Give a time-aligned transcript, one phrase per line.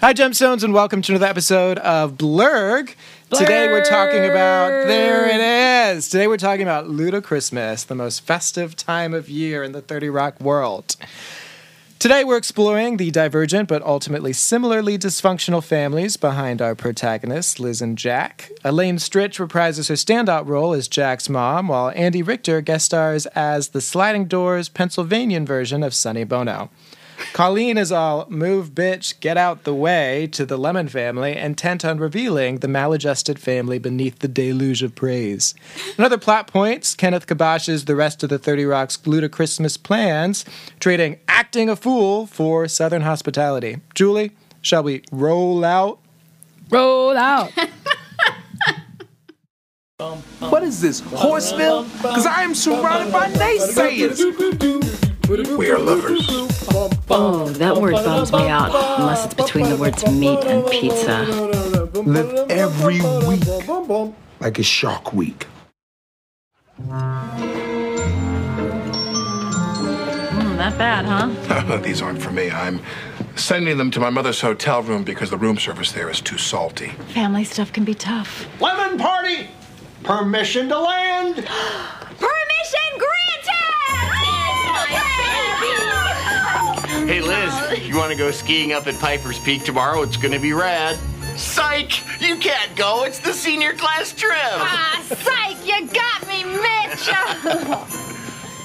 [0.00, 2.94] Hi, Gemstones, and welcome to another episode of Blurg.
[3.28, 6.08] Today we're talking about, there it is.
[6.08, 10.40] Today we're talking about Ludachristmas, the most festive time of year in the 30 Rock
[10.40, 10.96] world.
[11.98, 17.98] Today we're exploring the divergent but ultimately similarly dysfunctional families behind our protagonists, Liz and
[17.98, 18.50] Jack.
[18.64, 23.68] Elaine Stritch reprises her standout role as Jack's mom, while Andy Richter guest stars as
[23.68, 26.70] the sliding doors Pennsylvanian version of Sonny Bono.
[27.32, 31.98] Colleen is all move, bitch, get out the way to the Lemon family, intent on
[31.98, 35.54] revealing the maladjusted family beneath the deluge of praise.
[35.96, 40.44] Another plot points Kenneth Kabash's The Rest of the 30 Rock's Ludachristmas plans,
[40.80, 43.78] trading acting a fool for Southern hospitality.
[43.94, 46.00] Julie, shall we roll out?
[46.70, 47.52] Roll out.
[50.38, 51.84] What is this, Horseville?
[52.00, 55.09] Because I am surrounded by naysayers.
[55.30, 56.26] We are lovers.
[57.08, 61.22] Oh, that word bums me out, unless it's between the words meat and pizza.
[62.02, 63.46] Live every week
[64.40, 65.46] like a shark week.
[66.82, 67.46] Mm,
[70.56, 71.76] not bad, huh?
[71.84, 72.50] These aren't for me.
[72.50, 72.80] I'm
[73.36, 76.88] sending them to my mother's hotel room because the room service there is too salty.
[77.14, 78.48] Family stuff can be tough.
[78.60, 79.46] Lemon party!
[80.02, 81.48] Permission to land!
[87.06, 90.02] Hey Liz, you want to go skiing up at Piper's Peak tomorrow?
[90.02, 90.98] It's going to be rad.
[91.36, 92.20] Psych!
[92.20, 93.04] You can't go.
[93.04, 94.36] It's the senior class trip.
[94.36, 95.56] Ah, psych!
[95.66, 98.06] You got me, Mitch!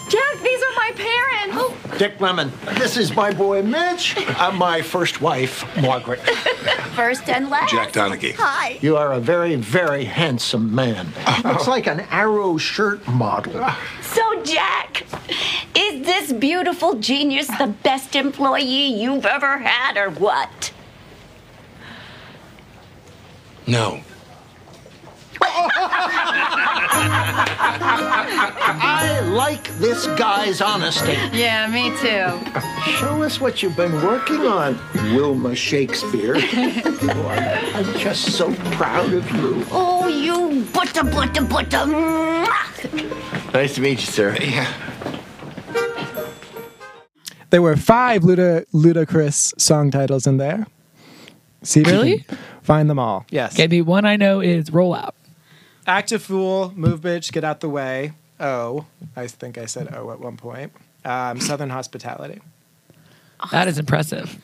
[0.10, 1.98] Jack, these are my parents.
[1.98, 4.16] Dick Lemon, this is my boy Mitch.
[4.18, 6.20] Uh, my first wife, Margaret.
[6.96, 7.72] First and last.
[7.72, 8.34] Jack Donaghy.
[8.38, 8.78] Hi.
[8.82, 11.08] You are a very, very handsome man.
[11.44, 13.68] Looks like an arrow shirt model.
[14.02, 15.06] So, Jack,
[15.76, 20.72] is this beautiful genius the best employee you've ever had, or what?
[23.68, 24.02] No.
[28.68, 31.14] I like this guy's honesty.
[31.34, 32.40] Yeah, me too.
[33.00, 34.80] Show us what you've been working on,
[35.16, 36.36] Wilma Shakespeare.
[36.42, 39.66] I'm just so proud of you.
[39.72, 41.86] Oh, you butter, butter, butter.
[43.54, 44.36] Nice to meet you, sir.
[44.42, 44.72] Yeah.
[47.52, 50.66] There were five Luda- ludicrous song titles in there.
[51.64, 52.20] See if you Really?
[52.20, 53.26] can find them all.
[53.30, 53.54] Yes.
[53.56, 55.15] Okay, the one I know is roll out.
[55.88, 58.14] Act a fool, move bitch, get out the way.
[58.40, 58.86] Oh,
[59.16, 60.74] I think I said oh at one point.
[61.04, 62.42] Um, Southern hospitality.
[63.52, 64.38] That is impressive.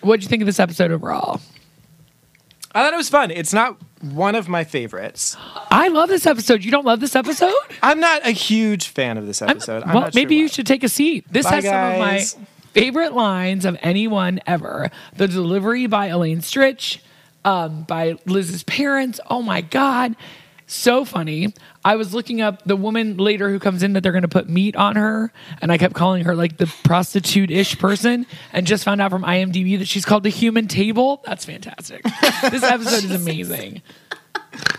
[0.00, 1.40] What'd you think of this episode overall?
[2.74, 3.30] I thought it was fun.
[3.30, 5.36] It's not one of my favorites.
[5.70, 6.64] I love this episode.
[6.64, 7.52] You don't love this episode?
[7.82, 9.82] I'm not a huge fan of this I'm- episode.
[9.82, 10.48] I'm well, not sure maybe you why.
[10.48, 11.24] should take a seat.
[11.30, 12.24] This Bye, has some of my
[12.72, 14.90] favorite lines of anyone ever.
[15.16, 16.98] The delivery by Elaine Stritch,
[17.44, 19.20] um, by Liz's parents.
[19.28, 20.14] Oh my God.
[20.66, 21.52] So funny.
[21.84, 24.48] I was looking up the woman later who comes in that they're going to put
[24.48, 28.84] meat on her, and I kept calling her like the prostitute ish person, and just
[28.84, 31.22] found out from IMDb that she's called the human table.
[31.26, 32.02] That's fantastic.
[32.50, 33.82] this episode is amazing.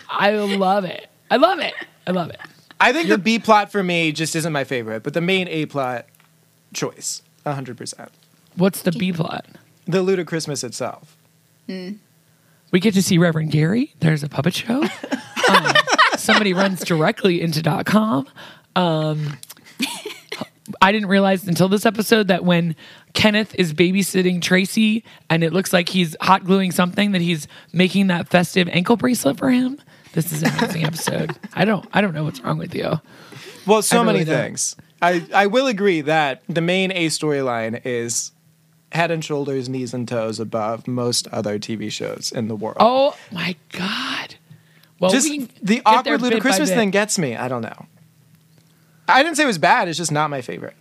[0.10, 1.08] I love it.
[1.30, 1.74] I love it.
[2.08, 2.40] I love it.
[2.80, 5.66] I think the B plot for me just isn't my favorite, but the main A
[5.66, 6.08] plot
[6.74, 8.10] choice, 100%.
[8.56, 9.46] What's the B plot?
[9.86, 11.16] The Ludachristmas itself.
[11.68, 11.94] Hmm.
[12.72, 13.94] We get to see Reverend Gary.
[14.00, 14.84] There's a puppet show.
[15.50, 15.74] Um,
[16.18, 18.28] somebody runs directly into .com.
[18.76, 19.38] Um,
[20.82, 22.76] I didn't realize until this episode that when
[23.14, 28.08] Kenneth is babysitting Tracy and it looks like he's hot gluing something, that he's making
[28.08, 29.80] that festive ankle bracelet for him.
[30.14, 31.38] This is an amazing episode.
[31.54, 33.00] I don't I don't know what's wrong with you.
[33.68, 34.36] Well, so really many don't.
[34.36, 34.76] things.
[35.02, 38.32] I, I will agree that the main A storyline is
[38.92, 42.78] head and shoulders, knees and toes above most other TV shows in the world.
[42.80, 44.36] Oh my god.
[45.06, 47.36] Well, just we the awkward bit Christmas thing gets me.
[47.36, 47.86] I don't know.
[49.08, 49.88] I didn't say it was bad.
[49.88, 50.76] It's just not my favorite.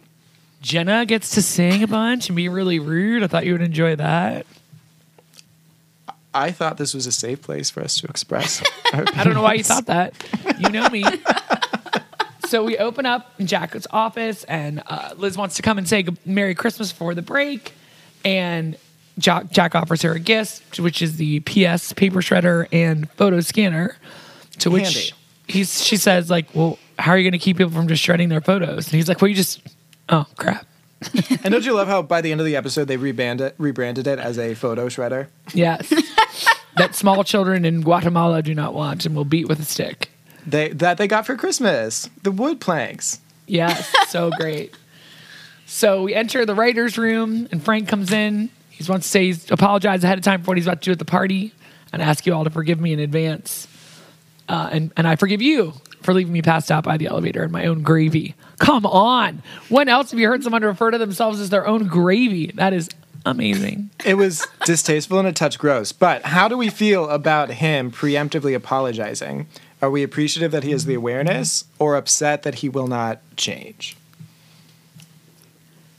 [0.60, 3.22] Jenna gets to sing a bunch and be really rude.
[3.22, 4.46] I thought you would enjoy that.
[6.32, 8.62] I thought this was a safe place for us to express.
[8.92, 10.14] I don't know why you thought that.
[10.58, 11.04] You know me.
[12.46, 16.04] so we open up in Jack's office, and uh, Liz wants to come and say
[16.24, 17.74] Merry Christmas for the break.
[18.24, 18.76] And
[19.18, 23.96] Jack, Jack offers her a gift, which is the PS paper shredder and photo scanner.
[24.60, 25.14] To which
[25.46, 28.28] he's she says like, "Well, how are you going to keep people from just shredding
[28.28, 29.60] their photos?" And he's like, "Well, you just
[30.08, 30.66] oh crap."
[31.44, 34.06] And don't you love how by the end of the episode they rebranded it, rebranded
[34.06, 35.26] it as a photo shredder?
[35.52, 35.92] Yes.
[36.76, 40.10] that small children in Guatemala do not want and will beat with a stick.
[40.46, 42.08] They that they got for Christmas.
[42.22, 43.20] The wood planks.
[43.46, 44.74] Yes, so great.
[45.66, 48.50] So we enter the writer's room, and Frank comes in.
[48.76, 50.92] He wants to say he's apologized ahead of time for what he's about to do
[50.92, 51.52] at the party
[51.92, 53.68] and ask you all to forgive me in advance.
[54.48, 55.72] Uh, and, and I forgive you
[56.02, 58.34] for leaving me passed out by the elevator in my own gravy.
[58.58, 59.42] Come on.
[59.68, 62.48] When else have you heard someone refer to themselves as their own gravy?
[62.54, 62.88] That is
[63.24, 63.90] amazing.
[64.04, 65.90] It was distasteful and a touch gross.
[65.92, 69.46] But how do we feel about him preemptively apologizing?
[69.80, 73.96] Are we appreciative that he has the awareness or upset that he will not change?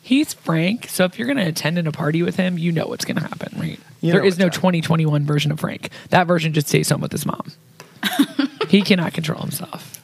[0.06, 2.86] He's Frank, so if you're going to attend in a party with him, you know
[2.86, 3.80] what's going to happen, right?
[4.02, 5.90] You there is no what's 2021 version of Frank.
[6.10, 7.52] That version just stays home with his mom.
[8.70, 10.00] he cannot control himself.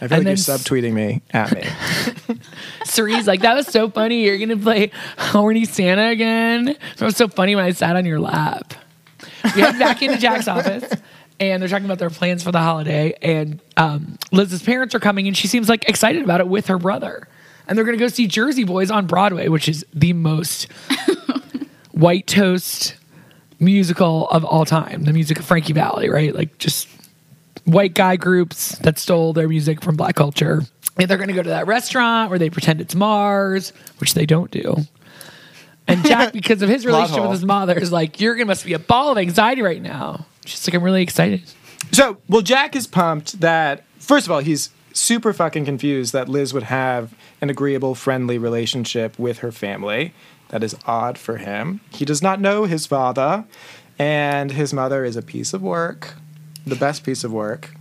[0.00, 1.62] I And feel like you're subtweeting me at me.
[2.84, 4.24] Cerie's like, that was so funny.
[4.24, 6.70] You're going to play Horny Santa again.
[6.70, 8.74] It was so funny when I sat on your lap.
[9.54, 10.92] We head back into Jack's office.
[11.38, 13.14] And they're talking about their plans for the holiday.
[13.22, 16.78] And um, Liz's parents are coming, and she seems like excited about it with her
[16.78, 17.28] brother.
[17.68, 20.68] And they're going to go see Jersey Boys on Broadway, which is the most
[21.92, 22.96] white toast
[23.60, 25.04] musical of all time.
[25.04, 26.34] The music of Frankie Valli, right?
[26.34, 26.88] Like just
[27.64, 30.62] white guy groups that stole their music from black culture.
[30.96, 34.26] And they're going to go to that restaurant where they pretend it's Mars, which they
[34.26, 34.76] don't do.
[35.86, 38.64] And Jack, because of his relationship with his mother, is like, you're going to must
[38.64, 40.26] be a ball of anxiety right now.
[40.44, 41.42] She's like, I'm really excited.
[41.92, 46.52] So, well, Jack is pumped that, first of all, he's super fucking confused that Liz
[46.52, 50.12] would have an agreeable, friendly relationship with her family.
[50.48, 51.80] That is odd for him.
[51.90, 53.44] He does not know his father,
[53.98, 56.14] and his mother is a piece of work,
[56.66, 57.74] the best piece of work,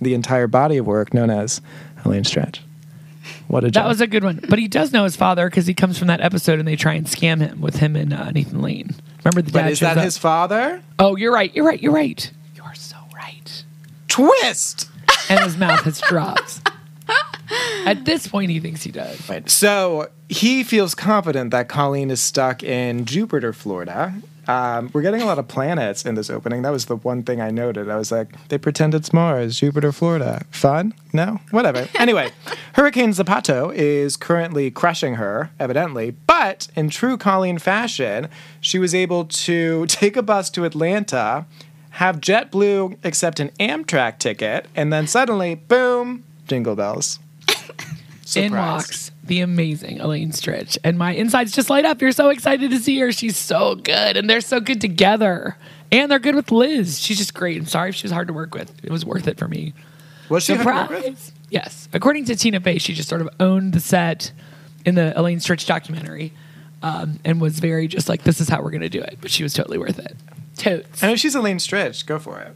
[0.00, 1.60] the entire body of work known as
[2.04, 2.60] Elaine Stritch.
[3.48, 3.84] What a job.
[3.84, 4.40] That was a good one.
[4.48, 6.94] But he does know his father because he comes from that episode and they try
[6.94, 8.94] and scam him with him and uh, Nathan Lane.
[9.24, 10.04] Remember the dad but is that up?
[10.04, 10.82] his father?
[10.98, 11.54] Oh, you're right.
[11.54, 11.80] You're right.
[11.80, 12.30] You're right.
[12.54, 13.64] You are so right.
[14.08, 14.88] Twist!
[15.28, 16.60] And his mouth has dropped.
[17.86, 19.18] At this point, he thinks he does.
[19.46, 24.14] So he feels confident that Colleen is stuck in Jupiter, Florida.
[24.50, 26.62] Um, we're getting a lot of planets in this opening.
[26.62, 27.88] That was the one thing I noted.
[27.88, 30.44] I was like, they pretend it's Mars, Jupiter, Florida.
[30.50, 30.92] Fun?
[31.12, 31.38] No?
[31.52, 31.88] Whatever.
[31.98, 32.32] anyway,
[32.74, 36.12] Hurricane Zapato is currently crushing her, evidently.
[36.26, 38.28] But in true Colleen fashion,
[38.60, 41.46] she was able to take a bus to Atlanta,
[41.90, 47.20] have JetBlue accept an Amtrak ticket, and then suddenly, boom, jingle bells.
[48.36, 50.76] In walks the amazing Elaine Stritch.
[50.82, 52.02] And my insides just light up.
[52.02, 53.12] You're so excited to see her.
[53.12, 54.16] She's so good.
[54.16, 55.56] And they're so good together.
[55.92, 57.00] And they're good with Liz.
[57.00, 57.58] She's just great.
[57.58, 58.72] I'm sorry if she was hard to work with.
[58.84, 59.72] It was worth it for me.
[60.28, 61.18] Was she hard to work with?
[61.18, 61.32] Surprise.
[61.48, 61.88] Yes.
[61.92, 64.32] According to Tina Fey, she just sort of owned the set
[64.84, 66.32] in the Elaine Stritch documentary
[66.82, 69.18] um, and was very just like, this is how we're going to do it.
[69.20, 70.16] But she was totally worth it.
[70.56, 71.02] Totes.
[71.02, 72.04] I know she's Elaine Stritch.
[72.04, 72.54] Go for it.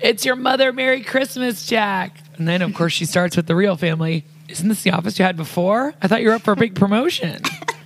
[0.00, 0.72] It's your mother.
[0.72, 2.18] Merry Christmas, Jack.
[2.36, 4.24] And then, of course, she starts with the real family.
[4.48, 5.94] Isn't this the office you had before?
[6.02, 7.42] I thought you were up for a big promotion.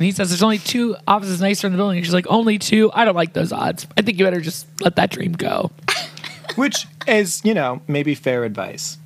[0.00, 1.98] And he says there's only two offices nicer in the building.
[1.98, 2.90] And she's like, only two?
[2.94, 3.86] I don't like those odds.
[3.98, 5.72] I think you better just let that dream go.
[6.54, 8.96] Which is, you know, maybe fair advice.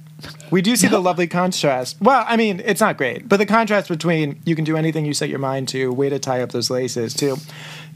[0.53, 1.97] We do see the lovely contrast.
[2.01, 5.15] Well, I mean, it's not great, but the contrast between you can do anything you
[5.15, 7.39] set your mind to, way to tie up those laces, to,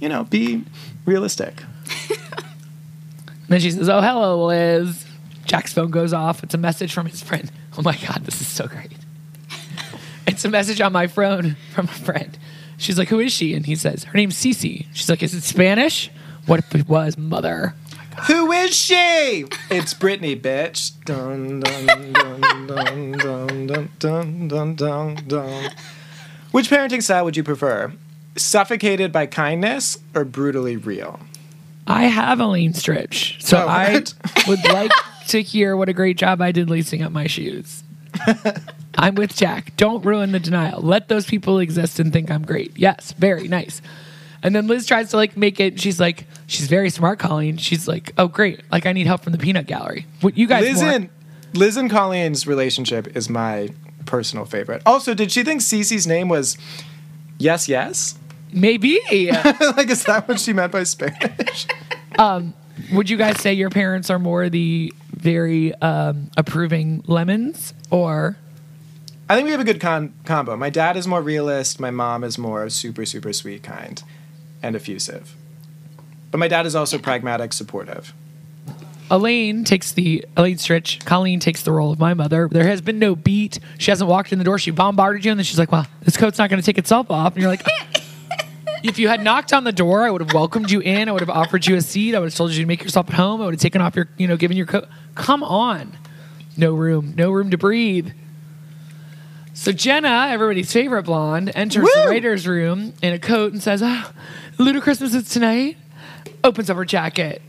[0.01, 0.65] you know, be
[1.07, 1.63] realistic.
[3.49, 5.07] Then she says, oh, hello, Liz.
[5.47, 6.43] Jack's phone goes off.
[6.43, 7.51] It's a message from his friend.
[7.77, 8.91] Oh my God, this is so great.
[10.27, 12.37] It's a message on my phone from a friend.
[12.77, 13.55] She's like, who is she?
[13.55, 14.87] And he says, her name's Cece.
[14.93, 16.11] She's like, is it Spanish?
[16.47, 17.75] What if it was mother?
[18.27, 19.47] Who is she?
[19.71, 20.93] It's Brittany, bitch.
[21.05, 25.71] Dun, dun, dun, dun, dun, dun, dun, dun, dun, dun.
[26.51, 27.93] Which parenting style would you prefer?
[28.35, 31.21] Suffocated by kindness or brutally real?
[31.89, 33.41] I have Elaine Stritch.
[33.43, 34.05] so Oh, I
[34.47, 34.93] would like
[35.29, 37.83] to hear what a great job I did lacing up my shoes.
[38.99, 39.77] I'm with Jack.
[39.77, 40.83] Don't ruin the denial.
[40.83, 42.77] Let those people exist and think I'm great.
[42.77, 43.81] Yes, very nice.
[44.43, 45.81] And then Liz tries to like make it.
[45.81, 47.57] She's like, she's very smart, Colleen.
[47.57, 50.07] She's like, oh great, like I need help from the peanut gallery.
[50.21, 50.95] What you guys Liz want?
[50.95, 51.11] and,
[51.55, 53.71] Liz and Colleen's relationship is my
[54.05, 54.83] personal favorite.
[54.85, 56.57] Also, did she think Cece's name was
[57.39, 58.19] Yes Yes?
[58.53, 58.99] Maybe.
[59.11, 61.67] like, is that what she meant by Spanish?
[62.93, 68.37] Would you guys say your parents are more the very um, approving lemons, or
[69.29, 70.57] I think we have a good con- combo.
[70.57, 71.81] My dad is more realist.
[71.81, 74.03] My mom is more super, super sweet, kind,
[74.63, 75.35] and effusive.
[76.31, 78.15] But my dad is also pragmatic, supportive.
[79.11, 81.05] Elaine takes the Elaine Stritch.
[81.05, 82.49] Colleen takes the role of my mother.
[82.51, 83.59] There has been no beat.
[83.79, 84.59] She hasn't walked in the door.
[84.59, 87.11] She bombarded you, and then she's like, "Well, this coat's not going to take itself
[87.11, 87.65] off." And you're like,
[88.83, 91.09] "If you had knocked on the door, I would have welcomed you in.
[91.09, 92.15] I would have offered you a seat.
[92.15, 93.41] I would have told you to make yourself at home.
[93.41, 94.89] I would have taken off your, you know, given your coat.
[95.15, 95.97] Come on,
[96.57, 98.11] no room, no room to breathe."
[99.59, 102.11] So Jenna, everybody's favorite blonde, enters the Woo!
[102.11, 105.77] writer's room in a coat and says, ah, oh, Luda Christmas is tonight.
[106.45, 107.43] Opens up her jacket.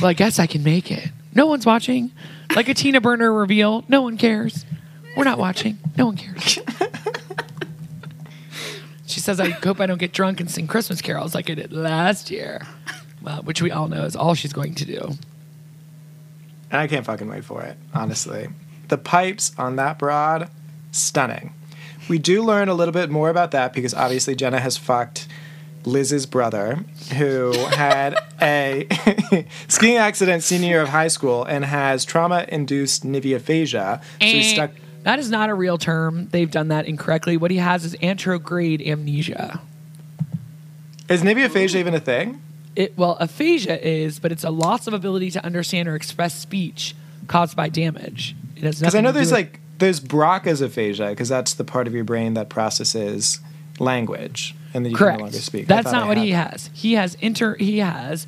[0.00, 1.08] Well, I guess I can make it.
[1.34, 2.12] No one's watching.
[2.54, 3.84] Like a Tina Burner reveal.
[3.88, 4.64] No one cares.
[5.16, 5.78] We're not watching.
[5.96, 6.60] No one cares.
[9.36, 12.30] says, I hope I don't get drunk and sing Christmas carols like I did last
[12.30, 12.66] year.
[13.20, 15.00] Well, which we all know is all she's going to do.
[16.70, 18.48] And I can't fucking wait for it, honestly.
[18.88, 20.48] The pipes on that broad,
[20.92, 21.52] stunning.
[22.08, 25.28] We do learn a little bit more about that because obviously Jenna has fucked
[25.84, 26.84] Liz's brother,
[27.18, 28.86] who had a
[29.68, 34.00] skiing accident senior year of high school and has trauma induced niveophagia.
[34.00, 34.70] So he's Eh, stuck.
[35.08, 36.28] That is not a real term.
[36.32, 37.38] They've done that incorrectly.
[37.38, 39.58] What he has is anterograde amnesia.
[41.08, 42.42] Is niveophagia even a thing?
[42.76, 46.94] It well, aphasia is, but it's a loss of ability to understand or express speech
[47.26, 48.36] caused by damage.
[48.54, 51.94] It has Because I know there's like there's Broca's aphasia because that's the part of
[51.94, 53.40] your brain that processes
[53.78, 55.14] language and then you correct.
[55.16, 55.66] can no longer speak.
[55.68, 56.50] That's not I what he that.
[56.50, 56.70] has.
[56.74, 57.54] He has inter.
[57.54, 58.26] He has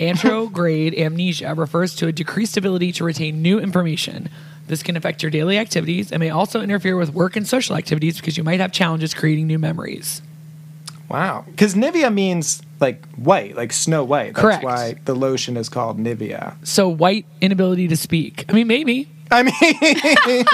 [0.00, 1.54] anterograde amnesia.
[1.54, 4.28] Refers to a decreased ability to retain new information.
[4.66, 8.16] This can affect your daily activities and may also interfere with work and social activities
[8.16, 10.22] because you might have challenges creating new memories.
[11.08, 11.44] Wow.
[11.46, 14.34] Because Nivea means like white, like snow white.
[14.34, 14.64] That's Correct.
[14.64, 16.56] why the lotion is called Nivea.
[16.66, 18.44] So white inability to speak.
[18.48, 19.08] I mean, maybe.
[19.30, 20.44] I mean,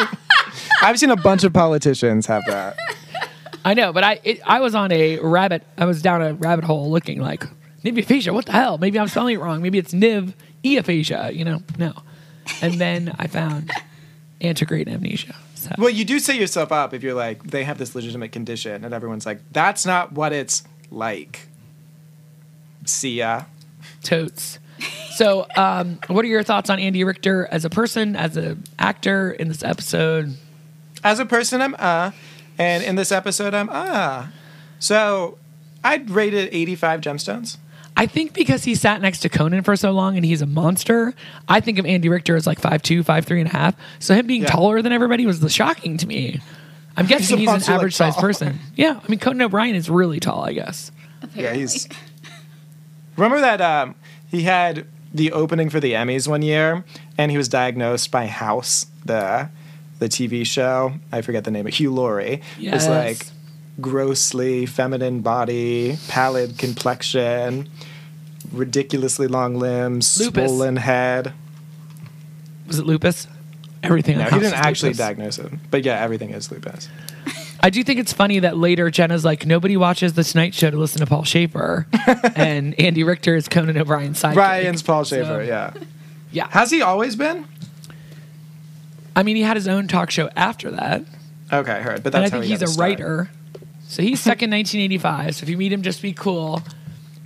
[0.83, 2.76] I've seen a bunch of politicians have that.
[3.64, 5.62] I know, but I it, I was on a rabbit.
[5.78, 7.45] I was down a rabbit hole looking like
[7.85, 8.33] nivaphasia.
[8.33, 8.78] What the hell?
[8.78, 9.62] Maybe I'm spelling it wrong.
[9.62, 11.35] Maybe it's niv eaphasia.
[11.35, 11.92] You know, no.
[12.61, 13.71] And then I found
[14.43, 15.35] antegrade amnesia.
[15.55, 18.85] So, Well, you do set yourself up if you're like, they have this legitimate condition,
[18.85, 21.49] and everyone's like, that's not what it's like.
[22.85, 23.45] See ya.
[24.03, 24.59] totes.
[25.15, 29.31] So, um, what are your thoughts on Andy Richter as a person, as an actor
[29.31, 30.37] in this episode?
[31.05, 32.11] As a person, I'm uh,
[32.59, 34.29] and in this episode, I'm uh.
[34.79, 35.39] So
[35.85, 37.57] I'd rate it 85 gemstones.
[38.02, 41.14] I think because he sat next to Conan for so long and he's a monster,
[41.49, 43.76] I think of Andy Richter as like five two, five three and a half.
[44.00, 44.49] So him being Yeah.
[44.49, 46.40] taller than everybody was the shocking to me.
[46.97, 48.59] I'm guessing a he's, an monster, like, average sized person.
[48.76, 50.90] Yeah, I mean Conan O'Brien is really tall, I guess.
[51.37, 51.88] Yeah, he's.
[53.16, 53.94] Remember that um,
[54.28, 56.85] he had the opening for the Emmys one year,
[57.16, 59.49] and he was diagnosed by House, the
[60.00, 60.94] the TV show.
[61.12, 61.68] I forget the name.
[61.68, 62.75] of Hugh Laurie Yes.
[62.75, 63.26] was like
[63.80, 67.68] grossly feminine body, pallid complexion,
[68.52, 70.50] ridiculously long limbs, Lupus.
[70.50, 71.32] swollen head.
[72.66, 73.26] Was it lupus?
[73.82, 74.18] Everything.
[74.18, 74.99] No, he didn't actually lupus.
[74.99, 76.88] diagnose it, but yeah, everything is lupus.
[77.64, 80.76] I do think it's funny that later Jenna's like, nobody watches the Tonight Show to
[80.76, 81.87] listen to Paul Shaffer,
[82.35, 84.37] and Andy Richter is Conan O'Brien's sidekick.
[84.37, 85.25] Ryan's Paul Shaffer.
[85.25, 85.73] So, yeah.
[86.32, 86.49] Yeah.
[86.50, 87.47] Has he always been?
[89.14, 91.04] I mean, he had his own talk show after that.
[91.52, 92.02] Okay, I heard.
[92.02, 93.30] But and I that's think he's a writer.
[93.87, 95.35] So he's stuck in 1985.
[95.37, 96.62] So if you meet him, just be cool.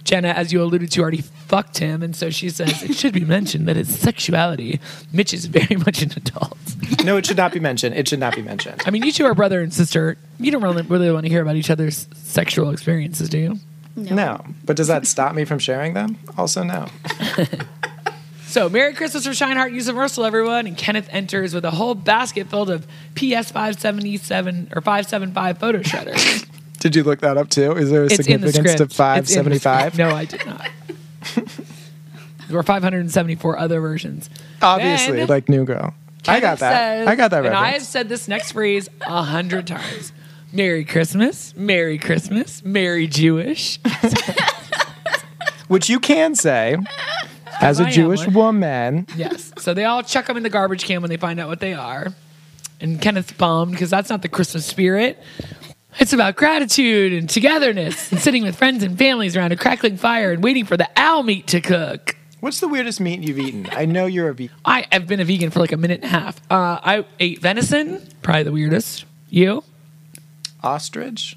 [0.07, 3.25] Jenna, as you alluded to, already fucked him, and so she says it should be
[3.25, 4.81] mentioned that his sexuality.
[5.13, 6.57] Mitch is very much an adult.
[7.05, 7.97] No, it should not be mentioned.
[7.97, 8.83] It should not be mentioned.
[8.87, 10.17] I mean, you two are brother and sister.
[10.39, 13.59] You don't really, really want to hear about each other's sexual experiences, do you?
[13.97, 14.45] No.
[14.65, 16.19] But does that stop me from sharing them?
[16.39, 16.87] Also, no.
[18.49, 20.67] So, Merry Christmas for Sheinhardt Universal, everyone.
[20.67, 26.49] And Kenneth enters with a whole basket filled of PS 577 or 575 photo shredders.
[26.81, 27.73] Did you look that up too?
[27.73, 28.79] Is there a it's in the significance script.
[28.79, 29.81] to It's in the 575?
[29.95, 29.97] script.
[29.99, 30.69] No, I did not.
[32.49, 34.31] there were 574 other versions.
[34.63, 35.95] Obviously, Then like New Girl.
[36.29, 36.99] I got Kenneth that.
[36.99, 37.47] says- I got that right.
[37.47, 37.89] And I have reference.
[37.89, 40.13] said this next phrase a hundred times.
[40.53, 43.79] Merry Christmas, Merry Christmas, Merry Jewish.
[45.69, 46.77] Which you can say
[47.61, 48.35] as I a am Jewish one.
[48.35, 49.07] woman.
[49.17, 49.53] Yes.
[49.59, 51.75] So they all chuck them in the garbage can when they find out what they
[51.75, 52.09] are.
[52.81, 55.21] And Kenneth's bummed because that's not the Christmas spirit.
[55.99, 60.31] It's about gratitude and togetherness and sitting with friends and families around a crackling fire
[60.33, 62.17] and waiting for the owl meat to cook.
[62.41, 63.67] What's the weirdest meat you've eaten?
[63.73, 64.55] I know you're a vegan.
[64.65, 66.41] I have been a vegan for like a minute and a half.
[66.51, 69.07] Uh, I ate venison, probably the weirdest.
[69.31, 69.65] You?
[70.63, 71.37] Ostrich?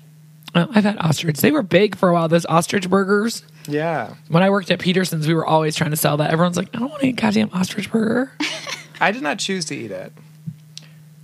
[0.55, 1.37] Oh, I've had ostrich.
[1.37, 3.43] They were big for a while, those ostrich burgers.
[3.67, 4.15] Yeah.
[4.27, 6.31] When I worked at Peterson's, we were always trying to sell that.
[6.31, 8.31] Everyone's like, I don't want to eat a goddamn ostrich burger.
[9.01, 10.11] I did not choose to eat it.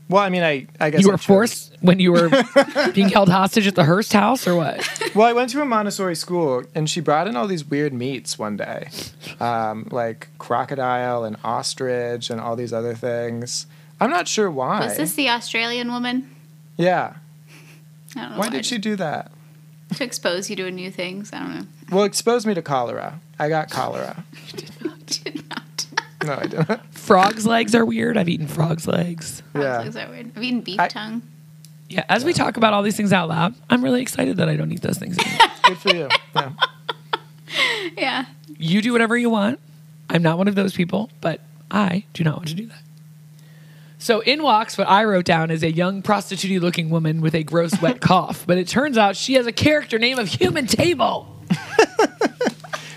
[0.07, 1.25] Well, I mean, I, I guess You were chose.
[1.25, 2.29] forced when you were
[2.93, 4.87] being held hostage at the Hearst house, or what?
[5.15, 8.37] Well, I went to a Montessori school, and she brought in all these weird meats
[8.37, 8.89] one day,
[9.39, 13.65] um, like crocodile and ostrich and all these other things.
[13.99, 14.81] I'm not sure why.
[14.85, 16.29] Was this the Australian woman?
[16.77, 17.15] yeah.
[18.17, 18.37] I don't know.
[18.37, 19.29] Why did she do that?
[19.95, 21.33] To expose you to new things.
[21.33, 21.65] I don't know.
[21.91, 23.19] Well, expose me to cholera.
[23.39, 24.23] I got cholera.
[24.47, 25.17] You did not.
[25.25, 25.74] You did not.
[26.25, 26.81] No, I didn't.
[26.93, 28.17] Frogs' legs are weird.
[28.17, 29.43] I've eaten frogs' legs.
[29.53, 29.81] Yeah.
[29.81, 30.31] Frogs legs are weird?
[30.35, 31.21] I've eaten beef I- tongue.
[31.87, 34.55] Yeah, as we talk about all these things out loud, I'm really excited that I
[34.55, 35.47] don't eat those things anymore.
[35.65, 36.09] Good for you.
[36.35, 36.51] Yeah.
[37.95, 38.25] Yeah.
[38.57, 39.59] You do whatever you want.
[40.09, 42.81] I'm not one of those people, but I do not want to do that.
[43.99, 47.43] So in walks what I wrote down is a young prostitute looking woman with a
[47.43, 51.31] gross wet cough, but it turns out she has a character name of Human Table.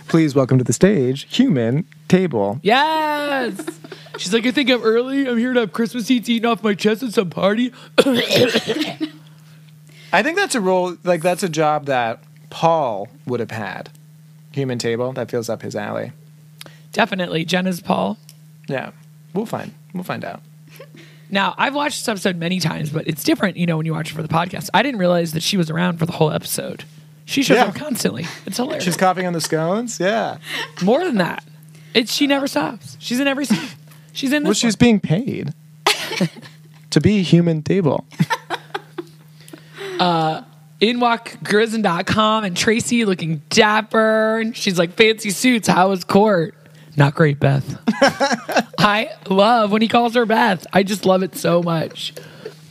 [0.08, 2.58] Please welcome to the stage, Human Table.
[2.62, 3.60] Yes.
[4.16, 5.28] She's like, I think I'm early.
[5.28, 7.72] I'm here to have Christmas eats eaten off my chest at some party.
[7.98, 9.08] I
[10.22, 13.90] think that's a role, like that's a job that Paul would have had.
[14.52, 16.12] Human Table, that feels up his alley.
[16.92, 17.44] Definitely.
[17.44, 18.16] Jenna's Paul.
[18.68, 18.90] Yeah,
[19.34, 20.42] we'll find, we'll find out.
[21.30, 24.10] Now, I've watched this episode many times, but it's different, you know, when you watch
[24.10, 24.70] it for the podcast.
[24.72, 26.84] I didn't realize that she was around for the whole episode.
[27.26, 27.64] She shows Yeah.
[27.64, 28.24] up constantly.
[28.46, 28.84] It's hilarious.
[28.84, 30.00] She's coughing on the scones.
[30.00, 30.38] Yeah.
[30.82, 31.44] More than that.
[31.94, 32.96] It's she never stops.
[33.00, 33.68] She's in every scene.
[34.12, 34.78] She's in this Well, she's one.
[34.78, 35.52] being paid
[36.90, 38.04] to be Human Table.
[39.98, 40.42] Uh,
[40.80, 44.38] in walk Grizz and .com and Tracy looking dapper.
[44.38, 45.66] And she's like, fancy suits.
[45.68, 46.54] How was court?
[46.96, 47.78] Not great, Beth.
[48.78, 50.66] I love when he calls her Beth.
[50.72, 52.12] I just love it so much.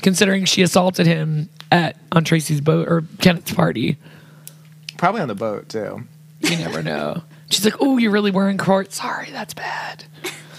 [0.01, 3.97] Considering she assaulted him at on Tracy's boat or Kenneth's party.
[4.97, 6.03] Probably on the boat too.
[6.41, 7.24] You never know.
[7.49, 8.91] She's like, oh, you're really wearing in court.
[8.91, 10.03] Sorry, that's bad.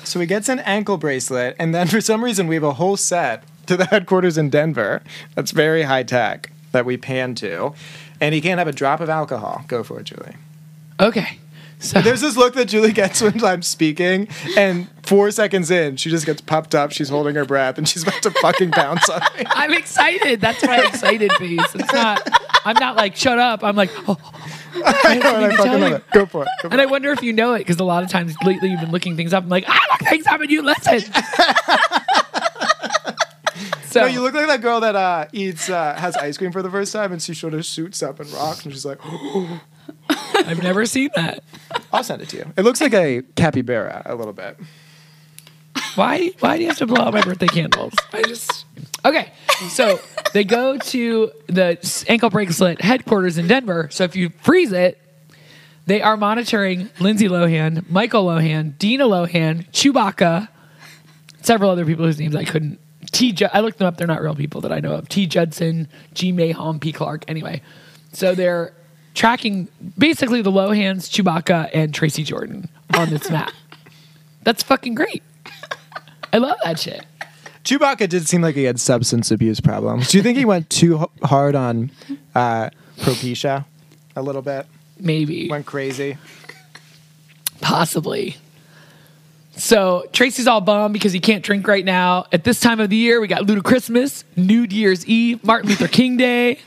[0.05, 2.97] So he gets an ankle bracelet, and then for some reason we have a whole
[2.97, 5.03] set to the headquarters in Denver.
[5.35, 7.75] That's very high tech that we pan to,
[8.21, 9.65] and he can't have a drop of alcohol.
[9.69, 10.37] Go for it, Julie.
[10.99, 11.39] Okay.
[11.81, 16.11] So There's this look that Julie gets when I'm speaking, and four seconds in, she
[16.11, 16.91] just gets puffed up.
[16.91, 19.45] She's holding her breath, and she's about to fucking bounce on me.
[19.47, 20.41] I'm excited.
[20.41, 21.75] That's my excited face.
[21.75, 22.29] It's not.
[22.65, 23.63] I'm not like shut up.
[23.63, 24.17] I'm like, oh.
[24.75, 26.05] I know, and I fucking love it.
[26.13, 26.49] Go for it.
[26.63, 28.71] Go for and I wonder if you know it because a lot of times lately
[28.71, 29.43] you've been looking things up.
[29.45, 31.01] I'm like, I look things up and you listen.
[33.87, 36.63] so No, you look like that girl that uh, eats uh, has ice cream for
[36.63, 38.99] the first time, and she sort of shoots up and rocks, and she's like,
[40.09, 41.43] I've never seen that.
[41.93, 44.59] "I'll send it to you." It looks like a capybara a little bit.
[45.95, 46.31] Why?
[46.41, 47.95] Why do you have to blow out my birthday candles?
[48.13, 48.65] I just
[49.09, 49.33] okay.
[49.71, 50.01] So
[50.33, 53.89] they go to the ankle bracelet headquarters in Denver.
[53.91, 55.01] So if you freeze it,
[55.87, 60.49] they are monitoring Lindsay Lohan, Michael Lohan, Dina Lohan, Chewbacca,
[61.41, 62.79] several other people whose names I couldn't.
[63.11, 63.33] T.
[63.33, 63.97] Ju- I looked them up.
[63.97, 65.09] They're not real people that I know of.
[65.09, 65.27] T.
[65.27, 66.31] Judson, G.
[66.33, 66.93] Mayholm, P.
[66.93, 67.25] Clark.
[67.27, 67.63] Anyway,
[68.13, 68.75] so they're
[69.15, 73.53] tracking basically the Lohans, Chewbacca, and Tracy Jordan on this map.
[74.43, 75.23] That's fucking great.
[76.33, 77.05] I love that shit.
[77.69, 80.09] Chewbacca did seem like he had substance abuse problems.
[80.11, 81.91] Do you think he went too h- hard on
[82.35, 83.67] uh, Propecia
[84.17, 84.67] a little bit?
[84.99, 85.49] Maybe.
[85.51, 86.17] Went crazy.
[87.61, 88.37] Possibly.
[89.57, 92.25] So Tracy's all bummed because he can't drink right now.
[92.33, 95.89] At this time of the year, we got Luda Christmas, New Year's Eve, Martin Luther
[95.89, 96.61] King Day.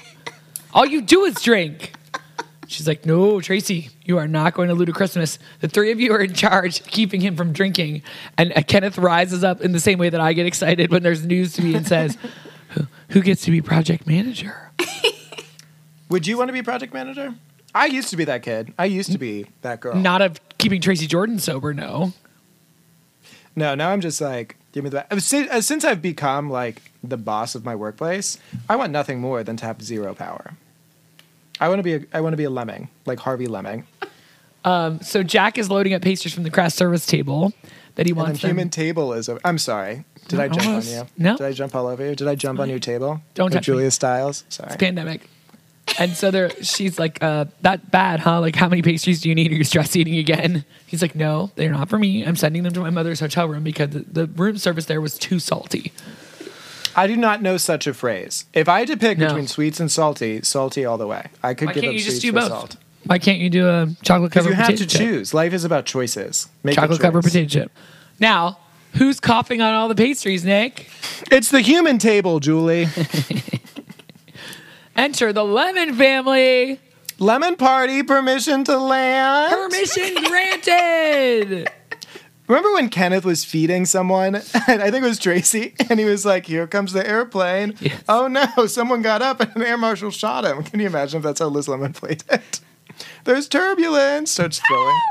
[0.73, 1.93] All you do is drink.
[2.71, 5.37] She's like, No, Tracy, you are not going to Christmas.
[5.59, 8.01] The three of you are in charge, keeping him from drinking.
[8.37, 11.25] And uh, Kenneth rises up in the same way that I get excited when there's
[11.25, 12.17] news to me and says,
[12.69, 14.71] Who, who gets to be project manager?
[16.09, 17.35] Would you want to be project manager?
[17.75, 18.73] I used to be that kid.
[18.79, 19.95] I used to be that girl.
[19.95, 22.13] Not of keeping Tracy Jordan sober, no.
[23.55, 25.05] No, now I'm just like, give me the.
[25.19, 28.37] Since, uh, since I've become like the boss of my workplace,
[28.69, 30.53] I want nothing more than to have zero power.
[31.61, 31.93] I want to be.
[31.93, 33.85] A, I want to be a lemming, like Harvey Lemming.
[34.65, 37.51] So Jack is loading up pastries from the craft service table
[37.95, 38.41] that he And wants.
[38.41, 39.29] them- human table is.
[39.43, 40.03] I'm sorry.
[40.27, 40.93] Did No, I jump almost.
[40.95, 41.07] on you?
[41.17, 41.37] No.
[41.37, 42.15] Did I jump all over you?
[42.15, 43.21] Did I jump on your table?
[43.33, 43.73] Don't touch me.
[43.73, 44.43] Julia Stiles.
[44.49, 44.75] Sorry.
[44.77, 45.27] pandemic.
[45.99, 48.39] And so there, she's like, uh, "That bad, huh?
[48.39, 49.51] Like, how many pastries do you need?
[49.51, 52.23] Are you stress eating again?" He's like, "No, they're not for me.
[52.23, 55.17] I'm sending them to my mother's hotel room because the, the room service there was
[55.17, 55.91] too salty."
[56.95, 58.45] I do not know such a phrase.
[58.53, 59.27] If I had to pick No.
[59.27, 61.27] between sweets and salty, salty all the way.
[61.41, 62.47] I could Why give can't up you just sweets do for both?
[62.49, 62.77] salt.
[63.05, 64.99] Why can't you do a chocolate Because covered you have potato to chip?
[65.07, 65.33] choose.
[65.33, 66.49] Life is about choices.
[66.63, 67.31] Make a Chocolate covered choice.
[67.31, 67.71] potato chip.
[68.19, 68.59] Now,
[68.93, 70.87] who's coughing on all the pastries, Nick?
[71.31, 72.87] It's the human table, Julie.
[74.95, 76.79] Enter the Lemon family.
[77.17, 79.53] Lemon party, permission to land.
[79.53, 81.69] Permission granted.
[82.51, 84.35] Remember when Kenneth was feeding someone?
[84.67, 88.03] And I think it was Tracy, and he was like, "Here comes the airplane." Yes.
[88.09, 88.65] Oh no!
[88.67, 90.61] Someone got up, and an air marshal shot him.
[90.63, 92.59] Can you imagine if that's how Liz Lemon played it?
[93.23, 94.31] There's turbulence.
[94.31, 94.99] Starts throwing.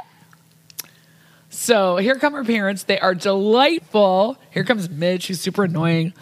[1.53, 2.85] So here come her parents.
[2.85, 4.39] They are delightful.
[4.53, 6.15] Here comes Mitch, who's super annoying.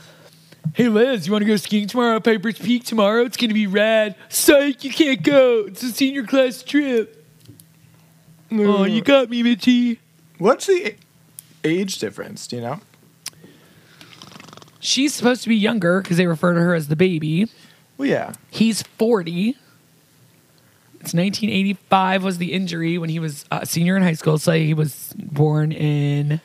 [0.75, 3.25] Hey Liz, you want to go skiing tomorrow at Piper's Peak tomorrow?
[3.25, 4.17] It's gonna be rad.
[4.31, 5.67] Psych, you can't go.
[5.67, 7.25] It's a senior class trip.
[8.51, 10.01] Oh, you got me, Mitchy.
[10.39, 10.95] What's the
[11.65, 12.47] age difference?
[12.47, 12.81] Do you know?
[14.81, 17.49] She's supposed to be younger because they refer to her as the baby.
[17.97, 18.33] Well, yeah.
[18.51, 19.57] He's 40.
[21.01, 24.39] It's 1985 was the injury when he was a senior in high school.
[24.39, 26.41] So he was born in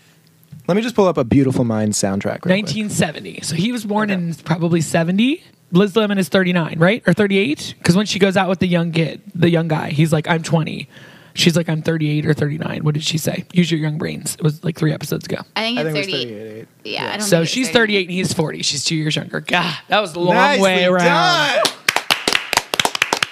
[0.67, 2.45] Let me just pull up a Beautiful Mind soundtrack.
[2.45, 2.65] real quick.
[2.65, 3.41] 1970.
[3.41, 5.43] So he was born in probably 70.
[5.71, 7.03] Liz Lemon is 39, right?
[7.07, 7.75] Or 38?
[7.79, 10.43] Because when she goes out with the young kid, the young guy, he's like, I'm
[10.43, 10.87] 20.
[11.35, 12.83] She's like, I'm 38 or 39.
[12.83, 13.45] What did she say?
[13.53, 14.35] Use your young brains.
[14.35, 15.37] It was like three episodes ago.
[15.55, 16.27] I think I it's think it was 38.
[16.29, 16.67] 38.
[16.93, 18.61] Yeah, I don't So think it's she's 38 and he's 40.
[18.61, 19.39] She's two years younger.
[19.39, 21.05] God, that was a long Nicely way around.
[21.05, 21.63] done.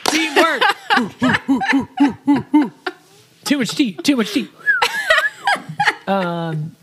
[0.07, 0.61] Teamwork.
[3.45, 3.93] too much tea.
[3.93, 4.49] Too much tea.
[6.07, 6.75] um,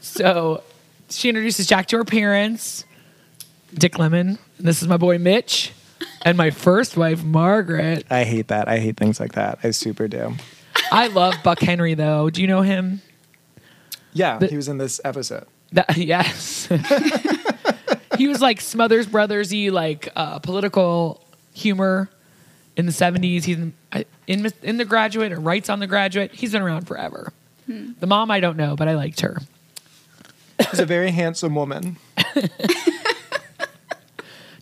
[0.00, 0.62] so
[1.08, 2.84] she introduces Jack to her parents,
[3.74, 4.38] Dick Lemon.
[4.58, 5.72] And this is my boy Mitch,
[6.24, 8.04] and my first wife Margaret.
[8.10, 8.68] I hate that.
[8.68, 9.58] I hate things like that.
[9.62, 10.34] I super do.
[10.92, 12.30] I love Buck Henry though.
[12.30, 13.02] Do you know him?
[14.12, 15.46] Yeah, The- he was in this episode.
[15.72, 16.66] That, yes.
[18.18, 21.22] he was like Smothers Brothersy, like uh, political
[21.54, 22.10] humor
[22.76, 23.44] in the seventies.
[23.44, 26.32] He's in, I- in in the Graduate or writes on the Graduate.
[26.32, 27.32] He's been around forever.
[27.68, 29.38] The mom I don't know, but I liked her.
[30.70, 31.98] She's a very handsome woman.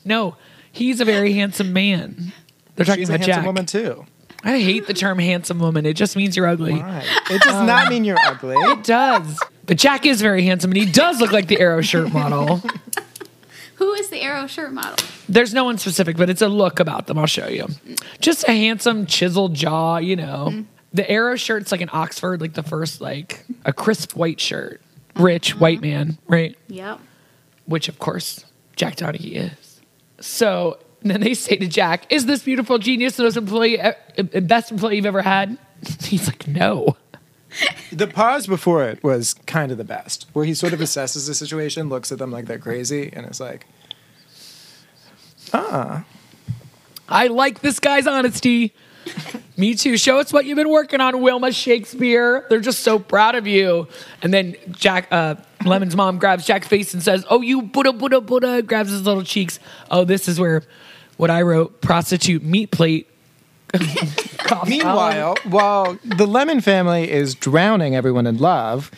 [0.05, 0.37] No,
[0.79, 2.33] he's a very handsome man.
[2.77, 3.47] They're talking She's a about handsome Jack.
[3.47, 4.07] woman too.
[4.45, 5.85] I hate the term handsome woman.
[5.85, 6.79] It just means you're ugly.
[6.79, 7.05] Why?
[7.29, 8.57] It does not mean you're ugly.
[8.59, 9.39] It does.
[9.67, 12.63] But Jack is very handsome, and he does look like the Arrow shirt model.
[13.77, 14.97] Who is the Arrow shirt model?
[15.29, 17.19] There's no one specific, but it's a look about them.
[17.19, 17.67] I'll show you.
[18.21, 20.49] Just a handsome, chiseled jaw, you know.
[20.51, 20.63] Mm-hmm.
[20.95, 24.81] The Arrow shirt's like an Oxford, like the first, like a crisp white shirt.
[25.17, 25.87] Rich white uh-huh.
[25.87, 26.57] man, right?
[26.69, 27.01] Yep.
[27.67, 28.45] Which, of course,
[28.77, 29.68] Jack Donaghy is.
[30.21, 33.93] So then they say to Jack, Is this beautiful genius the most employee, uh,
[34.43, 35.59] best employee you've ever had?
[36.03, 36.97] He's like, No.
[37.91, 41.35] The pause before it was kind of the best, where he sort of assesses the
[41.35, 43.67] situation, looks at them like they're crazy, and is like,
[45.55, 46.05] "Ah,
[47.09, 48.75] I like this guy's honesty.
[49.59, 49.97] Me too.
[49.99, 52.47] Show us what you've been working on, Wilma Shakespeare.
[52.49, 53.89] They're just so proud of you.
[54.23, 58.21] And then Jack, uh, Lemon's mom grabs Jack's face and says, "Oh, you Buddha, Buddha,
[58.21, 59.59] Buddha." Grabs his little cheeks.
[59.91, 60.63] Oh, this is where
[61.17, 63.09] what I wrote: prostitute meat plate.
[64.67, 68.91] Meanwhile, while the Lemon family is drowning everyone in love,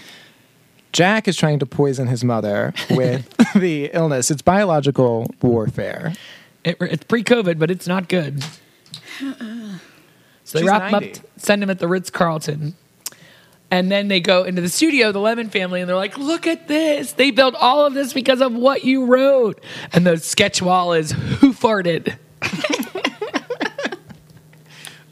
[0.93, 4.31] Jack is trying to poison his mother with the illness.
[4.31, 6.13] It's biological warfare.
[6.65, 8.45] It- it's pre-COVID, but it's not good.
[10.51, 11.05] So they She's wrap him up,
[11.37, 12.75] send him at the Ritz Carlton,
[13.71, 16.67] and then they go into the studio, the Lemon family, and they're like, "Look at
[16.67, 17.13] this!
[17.13, 21.13] They built all of this because of what you wrote." And the sketch wall is
[21.13, 22.19] "Who farted?"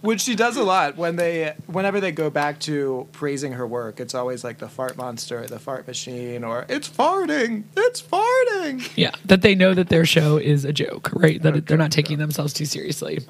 [0.00, 4.00] Which she does a lot when they, whenever they go back to praising her work,
[4.00, 8.90] it's always like the fart monster, the fart machine, or it's farting, it's farting.
[8.96, 11.40] Yeah, that they know that their show is a joke, right?
[11.42, 13.20] That they're not taking themselves too seriously.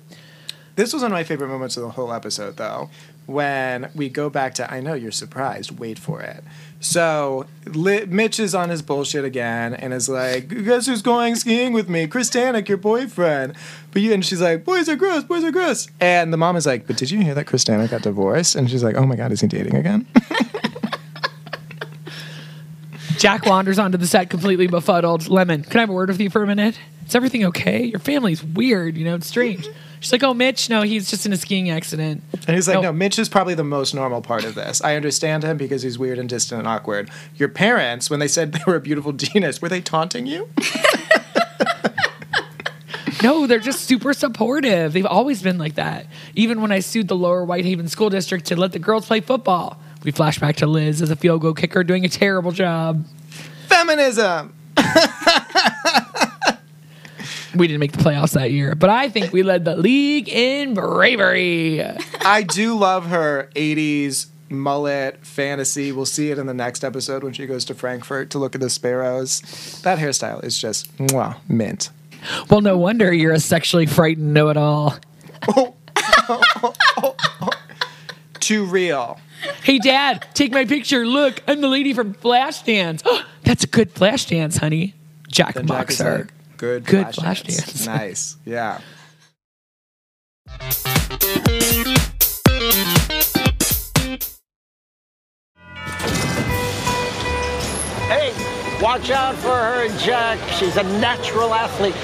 [0.79, 2.89] This was one of my favorite moments of the whole episode, though,
[3.27, 6.45] when we go back to I know you're surprised, wait for it.
[6.79, 11.73] So Li- Mitch is on his bullshit again and is like, "Guess who's going skiing
[11.73, 12.07] with me?
[12.07, 13.55] Chris your boyfriend."
[13.91, 16.65] But you and she's like, "Boys are gross, boys are gross." And the mom is
[16.65, 19.33] like, "But did you hear that Chris got divorced?" And she's like, "Oh my god,
[19.33, 20.07] is he dating again?"
[23.19, 25.27] Jack wanders onto the set completely befuddled.
[25.27, 26.79] Lemon, can I have a word with you for a minute?
[27.05, 27.83] Is everything okay?
[27.83, 29.69] Your family's weird, you know, it's strange.
[30.01, 32.23] She's like, oh, Mitch, no, he's just in a skiing accident.
[32.47, 32.83] And he's like, No.
[32.83, 34.81] no, Mitch is probably the most normal part of this.
[34.83, 37.11] I understand him because he's weird and distant and awkward.
[37.37, 40.49] Your parents, when they said they were a beautiful genius, were they taunting you?
[43.21, 44.93] No, they're just super supportive.
[44.93, 46.07] They've always been like that.
[46.37, 49.77] Even when I sued the Lower Whitehaven School District to let the girls play football,
[50.05, 53.05] we flash back to Liz as a field goal kicker doing a terrible job.
[53.67, 54.55] Feminism!
[57.55, 60.75] We didn't make the playoffs that year, but I think we led the league in
[60.75, 61.83] bravery.
[62.21, 65.93] I do love her 80s mullet fantasy.
[65.93, 68.61] We'll see it in the next episode when she goes to Frankfurt to look at
[68.61, 69.41] the sparrows.
[69.83, 71.91] That hairstyle is just mwah, mint.
[72.51, 74.97] Well, no wonder you're a sexually frightened know it all.
[78.41, 79.21] Too real.
[79.63, 81.07] Hey, Dad, take my picture.
[81.07, 83.07] Look, I'm the lady from Flashdance.
[83.45, 84.95] That's a good Flashdance, honey.
[85.29, 85.67] Jack Then
[86.59, 86.77] Jack mocks is her.
[86.77, 87.57] like, good, Good flash, flash dance.
[87.67, 87.87] dance.
[87.87, 88.37] Nice.
[88.45, 88.81] Yeah.
[98.09, 98.33] Hey,
[98.83, 100.39] watch out for her, Jack.
[100.53, 101.95] She's a natural athlete.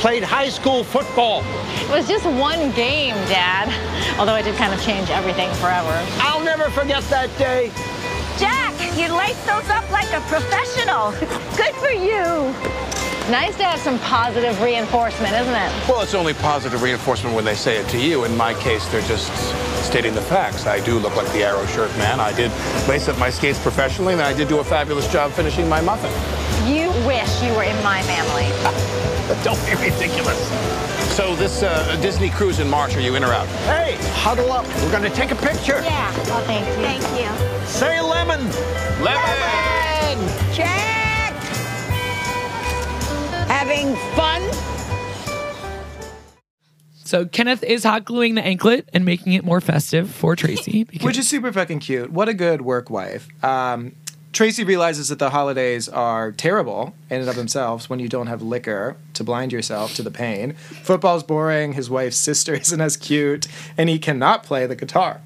[0.00, 1.42] Played high school football.
[1.84, 3.70] It was just one game, Dad.
[4.18, 5.94] Although it did kind of change everything forever.
[6.20, 7.70] I'll never forget that day.
[8.38, 11.12] Jack, you lace those up like a professional.
[11.56, 12.52] Good for you.
[13.30, 15.88] Nice to have some positive reinforcement, isn't it?
[15.88, 18.22] Well, it's only positive reinforcement when they say it to you.
[18.22, 19.32] In my case, they're just
[19.84, 20.64] stating the facts.
[20.64, 22.20] I do look like the arrow shirt man.
[22.20, 22.52] I did
[22.88, 26.12] lace up my skates professionally, and I did do a fabulous job finishing my muffin.
[26.70, 28.46] You wish you were in my family.
[29.42, 30.38] Don't be ridiculous.
[31.16, 33.48] So this uh, Disney cruise in March, are you in or out?
[33.66, 34.66] Hey, huddle up.
[34.82, 35.82] We're going to take a picture.
[35.82, 36.14] Yeah.
[36.28, 36.74] Well, thank you.
[36.74, 37.66] Thank you.
[37.66, 38.44] Say lemon.
[39.02, 40.54] Lemon!
[40.54, 41.05] Check!
[43.66, 44.42] Having fun?
[46.94, 50.84] So Kenneth is hot gluing the anklet and making it more festive for Tracy.
[50.88, 52.12] Because Which is super fucking cute.
[52.12, 53.26] What a good work wife.
[53.42, 53.96] Um,
[54.32, 58.40] Tracy realizes that the holidays are terrible in and of themselves when you don't have
[58.40, 60.52] liquor to blind yourself to the pain.
[60.52, 65.22] Football's boring, his wife's sister isn't as cute, and he cannot play the guitar.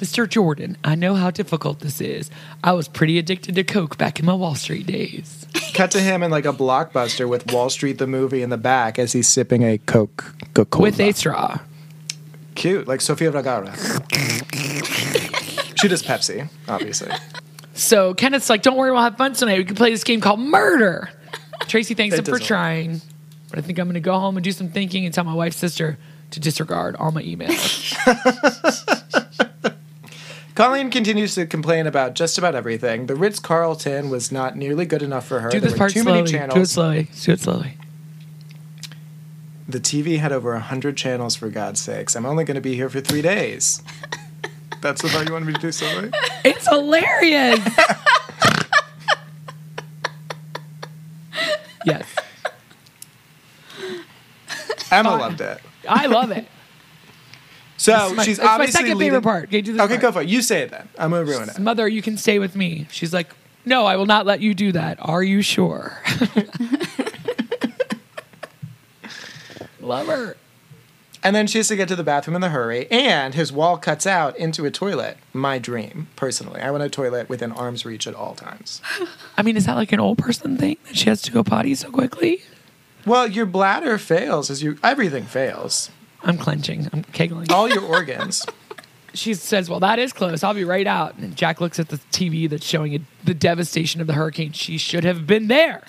[0.00, 0.28] Mr.
[0.28, 2.30] Jordan, I know how difficult this is.
[2.62, 5.46] I was pretty addicted to Coke back in my Wall Street days.
[5.74, 8.98] Cut to him in like a blockbuster with Wall Street the movie in the back
[8.98, 10.82] as he's sipping a Coke Coca-Cola.
[10.82, 11.58] With a straw.
[12.54, 13.72] Cute, like Sofia Vergara.
[15.76, 17.10] she does Pepsi, obviously.
[17.74, 19.58] So Kenneth's like, don't worry, we'll have fun tonight.
[19.58, 21.10] We can play this game called Murder.
[21.66, 22.46] Tracy thanks It him for doesn't work.
[22.48, 23.00] trying.
[23.50, 25.34] But I think I'm going to go home and do some thinking and tell my
[25.34, 25.98] wife's sister
[26.32, 27.94] to disregard all my emails.
[30.58, 33.06] Colleen continues to complain about just about everything.
[33.06, 35.50] The Ritz Carlton was not nearly good enough for her.
[35.50, 36.32] do this were part too slowly.
[36.32, 37.08] many Do it slowly.
[37.22, 37.78] Do it slowly.
[39.68, 42.16] The TV had over 100 channels, for God's sakes.
[42.16, 43.84] I'm only going to be here for three days.
[44.82, 46.10] That's the part you wanted me to do, Sylvie?
[46.44, 47.60] It's hilarious.
[51.86, 52.16] yes,
[54.90, 55.60] Emma loved it.
[55.88, 56.48] I love it.
[57.78, 59.44] So It's my- she's it's my obviously second leading- favorite part.
[59.44, 60.02] Okay, do this Okay, part.
[60.02, 60.28] go for it.
[60.28, 60.88] You say it then.
[60.98, 61.58] I'm going to ruin it.
[61.58, 62.86] Mother, you can stay with me.
[62.90, 63.28] She's like,
[63.64, 64.98] no, I will not let you do that.
[65.00, 65.98] Are you sure?
[69.80, 70.36] Love her.
[71.22, 73.76] And then she has to get to the bathroom in a hurry, and his wall
[73.76, 75.16] cuts out into a toilet.
[75.32, 76.60] My dream, personally.
[76.60, 78.80] I want a toilet within arm's reach at all times.
[79.36, 81.74] I mean, is that like an old person thing that she has to go potty
[81.74, 82.42] so quickly?
[83.04, 85.90] Well, your bladder fails as you everything fails.
[86.28, 86.88] I'm clenching.
[86.92, 87.50] I'm kegling.
[87.50, 88.46] All your organs.
[89.14, 90.44] She says, "Well, that is close.
[90.44, 94.02] I'll be right out." And Jack looks at the TV that's showing it, the devastation
[94.02, 94.52] of the hurricane.
[94.52, 95.82] She should have been there.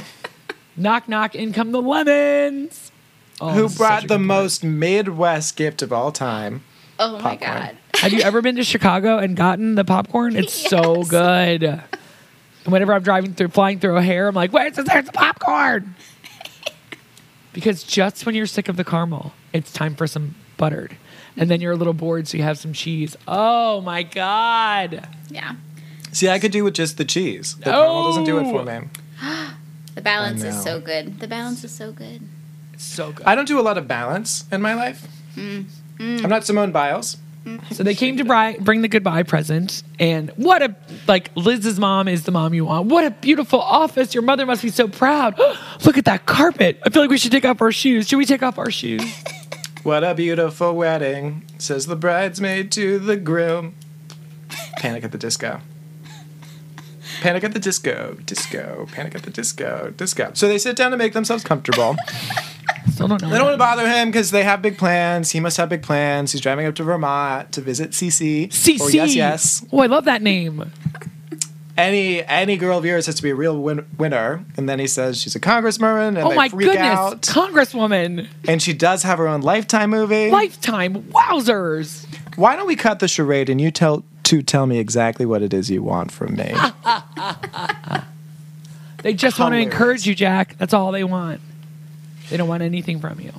[0.76, 1.34] knock, knock!
[1.34, 2.92] In come the lemons.
[3.40, 4.20] Oh, Who this is such brought the good part.
[4.20, 6.62] most Midwest gift of all time?
[6.98, 7.76] Oh my god.
[7.94, 10.36] Have you ever been to Chicago and gotten the popcorn?
[10.36, 11.64] It's so good.
[11.64, 11.82] And
[12.66, 15.94] whenever I'm driving through, flying through O'Hare, I'm like, "Where's the, there's the popcorn?"
[17.54, 20.96] because just when you're sick of the caramel, it's time for some buttered,
[21.36, 23.16] and then you're a little bored, so you have some cheese.
[23.26, 25.08] Oh my god!
[25.30, 25.54] Yeah.
[26.12, 27.56] See, I could do with just the cheese.
[27.56, 28.88] The caramel doesn't do it for me.
[29.94, 30.60] The balance I is know.
[30.62, 31.20] so good.
[31.20, 32.20] The balance is so good.
[32.72, 33.24] It's so good.
[33.28, 35.06] I don't do a lot of balance in my life.
[35.36, 35.66] Mm.
[36.00, 37.16] I'm not Simone Biles.
[37.70, 40.74] So they came to bri- bring the goodbye present, and what a
[41.06, 42.88] like Liz's mom is the mom you want.
[42.88, 44.14] What a beautiful office!
[44.14, 45.38] Your mother must be so proud.
[45.84, 46.80] Look at that carpet.
[46.84, 48.08] I feel like we should take off our shoes.
[48.08, 49.04] Should we take off our shoes?
[49.84, 53.74] What a beautiful wedding, says the bridesmaid to the groom.
[54.78, 55.60] Panic at the disco.
[57.20, 60.30] Panic at the disco, disco, panic at the disco, disco.
[60.32, 61.96] So they sit down to make themselves comfortable.
[62.94, 63.28] Still don't know.
[63.28, 65.32] They don't want to bother him because they have big plans.
[65.32, 66.32] He must have big plans.
[66.32, 68.48] He's driving up to Vermont to visit CC.
[68.48, 68.80] CC.
[68.80, 69.66] Or oh, yes, yes.
[69.70, 70.72] Oh, I love that name.
[71.76, 74.44] Any any girl of yours has to be a real win- winner.
[74.56, 77.22] And then he says she's a congresswoman, and oh they my freak goodness, out.
[77.22, 80.30] Congresswoman, And she does have her own Lifetime movie.
[80.30, 82.06] Lifetime, wowzers!
[82.36, 85.52] Why don't we cut the charade and you tell to tell me exactly what it
[85.52, 86.54] is you want from me?
[89.04, 90.56] They just want to encourage you, Jack.
[90.56, 91.42] That's all they want.
[92.30, 93.32] They don't want anything from you.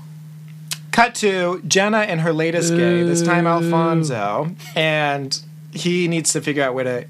[0.92, 5.42] Cut to Jenna and her latest gay, this time Alfonso, and
[5.74, 7.06] he needs to figure out where to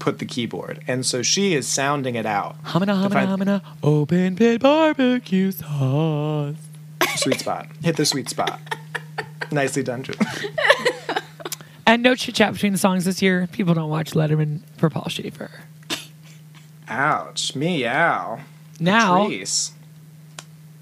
[0.00, 0.82] put the keyboard.
[0.88, 2.60] And so she is sounding it out.
[2.64, 6.56] Hamina, To hamina, find- hamina, open pit barbecue sauce.
[7.16, 7.68] Sweet spot.
[7.84, 8.58] Hit the sweet spot.
[9.52, 10.14] Nicely done, Drew.
[11.86, 13.48] And no chit chat between the songs this year.
[13.50, 15.50] People don't watch Letterman for Paul Shaffer.
[16.88, 17.56] Ouch.
[17.56, 18.38] Meow.
[18.78, 19.72] Now, Patrice.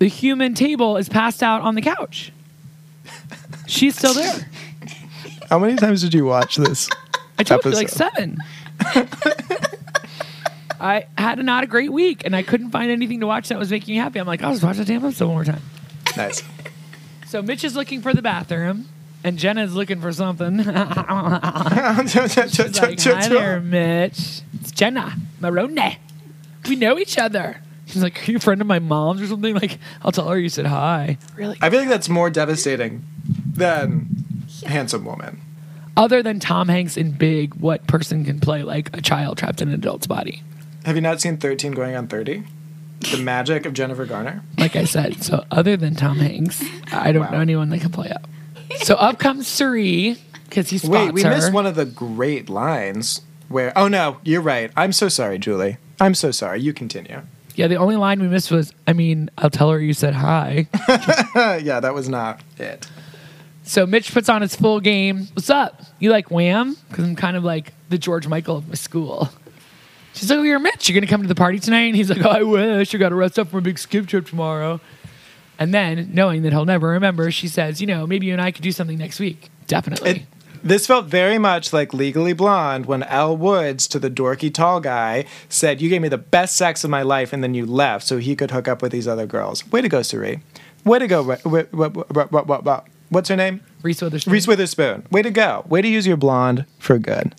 [0.00, 2.30] the human table is passed out on the couch.
[3.66, 4.50] She's still there.
[5.48, 6.90] How many times did you watch this?
[7.38, 8.36] I told you like seven.
[10.80, 13.58] I had a not a great week, and I couldn't find anything to watch that
[13.58, 14.20] was making me happy.
[14.20, 15.62] I'm like, I'll just watch the damn episode one more time.
[16.16, 16.42] Nice.
[17.26, 18.88] So Mitch is looking for the bathroom,
[19.24, 20.58] and Jenna is looking for something.
[20.58, 20.66] She's
[22.80, 24.42] like, Hi there, Mitch.
[24.60, 25.98] It's Jenna Maroney.
[26.68, 27.60] We know each other.
[27.86, 30.38] She's like, "Are you a friend of my mom's or something?" Like, I'll tell her
[30.38, 31.16] you said hi.
[31.36, 31.56] Really?
[31.62, 33.02] I feel like that's more devastating
[33.54, 34.08] than
[34.66, 35.40] handsome woman.
[35.98, 39.66] Other than Tom Hanks in Big, what person can play like a child trapped in
[39.66, 40.44] an adult's body?
[40.84, 42.44] Have you not seen 13 going on 30?
[43.10, 44.44] The magic of Jennifer Garner.
[44.56, 48.10] Like I said, so other than Tom Hanks, I don't know anyone that can play
[48.10, 48.28] up.
[48.76, 51.30] So up comes Cerie because he spots Wait, we her.
[51.30, 53.72] missed one of the great lines where.
[53.76, 54.70] Oh no, you're right.
[54.76, 55.78] I'm so sorry, Julie.
[56.00, 56.60] I'm so sorry.
[56.60, 57.22] You continue.
[57.56, 60.68] Yeah, the only line we missed was, I mean, I'll tell her you said hi.
[61.60, 62.86] yeah, that was not it.
[63.68, 65.28] So Mitch puts on his full game.
[65.34, 65.82] What's up?
[65.98, 66.74] You like Wham?
[66.88, 69.28] Because I'm kind of like the George Michael of my school.
[70.14, 70.88] She's like, oh, you're Mitch.
[70.88, 71.82] You're going to come to the party tonight?
[71.82, 72.94] And he's like, I wish.
[72.94, 74.80] I got to rest up for a big skip trip tomorrow.
[75.58, 78.52] And then, knowing that he'll never remember, she says, you know, maybe you and I
[78.52, 79.50] could do something next week.
[79.66, 80.26] Definitely.
[80.62, 85.26] This felt very much like Legally Blonde when Elle Woods to the dorky tall guy
[85.50, 88.16] said, You gave me the best sex of my life and then you left so
[88.16, 89.70] he could hook up with these other girls.
[89.70, 90.40] Way to go, Cerie.
[90.84, 91.22] Way to go.
[93.10, 93.60] What's her name?
[93.82, 94.32] Reese Witherspoon.
[94.32, 95.06] Reese Witherspoon.
[95.10, 95.64] Way to go.
[95.68, 97.34] Way to use your blonde for good.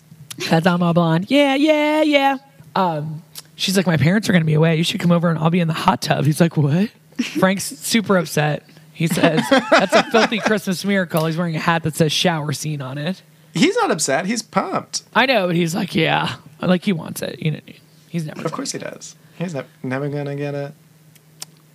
[0.48, 1.30] That's on my blonde.
[1.30, 2.38] Yeah, yeah, yeah.
[2.74, 3.22] Um,
[3.56, 4.76] she's like, my parents are going to be away.
[4.76, 6.24] You should come over and I'll be in the hot tub.
[6.24, 6.90] He's like, what?
[7.38, 8.64] Frank's super upset.
[8.92, 11.26] He says, that's a filthy Christmas miracle.
[11.26, 13.22] He's wearing a hat that says shower scene on it.
[13.54, 14.26] He's not upset.
[14.26, 15.02] He's pumped.
[15.14, 16.36] I know, but he's like, yeah.
[16.60, 17.40] Like he wants it.
[17.40, 17.60] You know,
[18.08, 18.44] he's never.
[18.44, 19.16] Of course he does.
[19.36, 20.72] He's ne- never going to get it.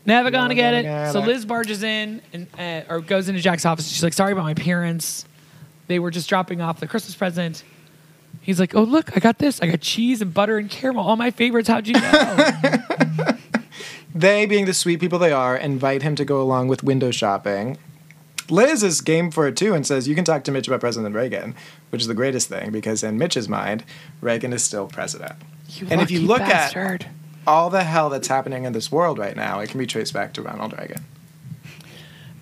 [0.05, 0.83] Never gonna get gonna it.
[0.83, 1.27] get so it.
[1.27, 3.87] Liz barges in and uh, or goes into Jack's office.
[3.87, 5.25] She's like, "Sorry about my parents.
[5.87, 7.63] They were just dropping off the Christmas present."
[8.41, 9.61] He's like, "Oh look, I got this.
[9.61, 11.03] I got cheese and butter and caramel.
[11.05, 11.67] All my favorites.
[11.67, 12.51] How'd you know?"
[14.15, 17.77] They, being the sweet people they are, invite him to go along with window shopping.
[18.49, 21.13] Liz is game for it too and says, You can talk to Mitch about President
[21.13, 21.53] Reagan,
[21.89, 23.83] which is the greatest thing because in Mitch's mind,
[24.21, 25.33] Reagan is still president.
[25.67, 27.03] You and if you look bastard.
[27.03, 27.09] at
[27.47, 30.33] all the hell that's happening in this world right now, it can be traced back
[30.33, 31.03] to Ronald Reagan.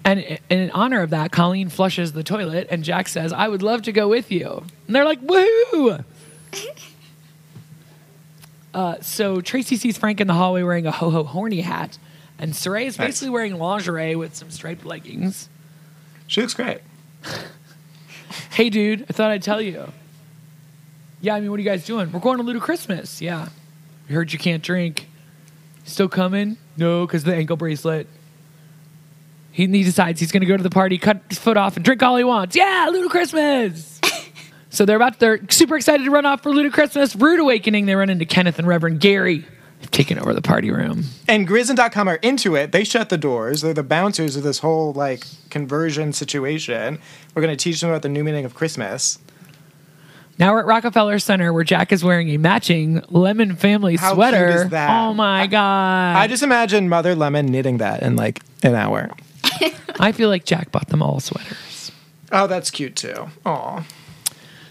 [0.05, 3.81] and in honor of that, Colleen flushes the toilet, and Jack says, "I would love
[3.83, 6.03] to go with you." And they're like, "Woohoo!"
[8.73, 11.99] Uh, so Tracy sees Frank in the hallway wearing a ho ho horny hat,
[12.39, 13.07] and Cerie is Nice.
[13.09, 15.47] basically wearing lingerie with some striped leggings.
[16.27, 16.79] She looks great.
[18.49, 19.91] Hey, dude, I thought I'd tell you.
[21.21, 22.11] Yeah, I mean, what are you guys doing?
[22.11, 23.21] We're going to Luda Christmas.
[23.21, 23.49] Yeah.
[24.07, 25.07] We heard you can't drink.
[25.85, 26.57] Still coming?
[26.77, 28.07] No, because the ankle bracelet.
[29.51, 31.85] He, he decides he's going to go to the party, cut his foot off, and
[31.85, 32.55] drink all he wants.
[32.55, 34.01] Yeah, Luda Christmas.
[34.69, 37.15] so they're about, they're super excited to run off for Luda Christmas.
[37.15, 37.85] Rude awakening.
[37.85, 39.45] They run into Kenneth and Reverend Gary.
[39.79, 41.03] They've taken over the party room.
[41.27, 42.71] And Grizz and Dotcom are into it.
[42.71, 43.61] They shut the doors.
[43.61, 46.99] They're the bouncers of this whole like conversion situation.
[47.35, 49.19] We're going to teach them about the new meaning of Christmas.
[50.39, 54.15] Now we're at Rockefeller Center where Jack is wearing a matching lemon family How cute
[54.15, 54.47] sweater.
[54.47, 54.89] is that?
[54.89, 56.15] Oh my God.
[56.17, 59.11] I just imagine Mother Lemon knitting that in like an hour.
[59.99, 61.91] I feel like Jack bought them all sweaters.
[62.31, 63.27] Oh, that's cute too.
[63.45, 63.85] Aw.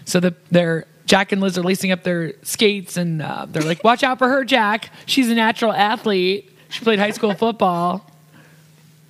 [0.05, 3.83] So the they're Jack and Liz are lacing up their skates, and uh, they're like,
[3.83, 4.89] "Watch out for her, Jack.
[5.05, 6.49] She's a natural athlete.
[6.69, 8.09] She played high school football.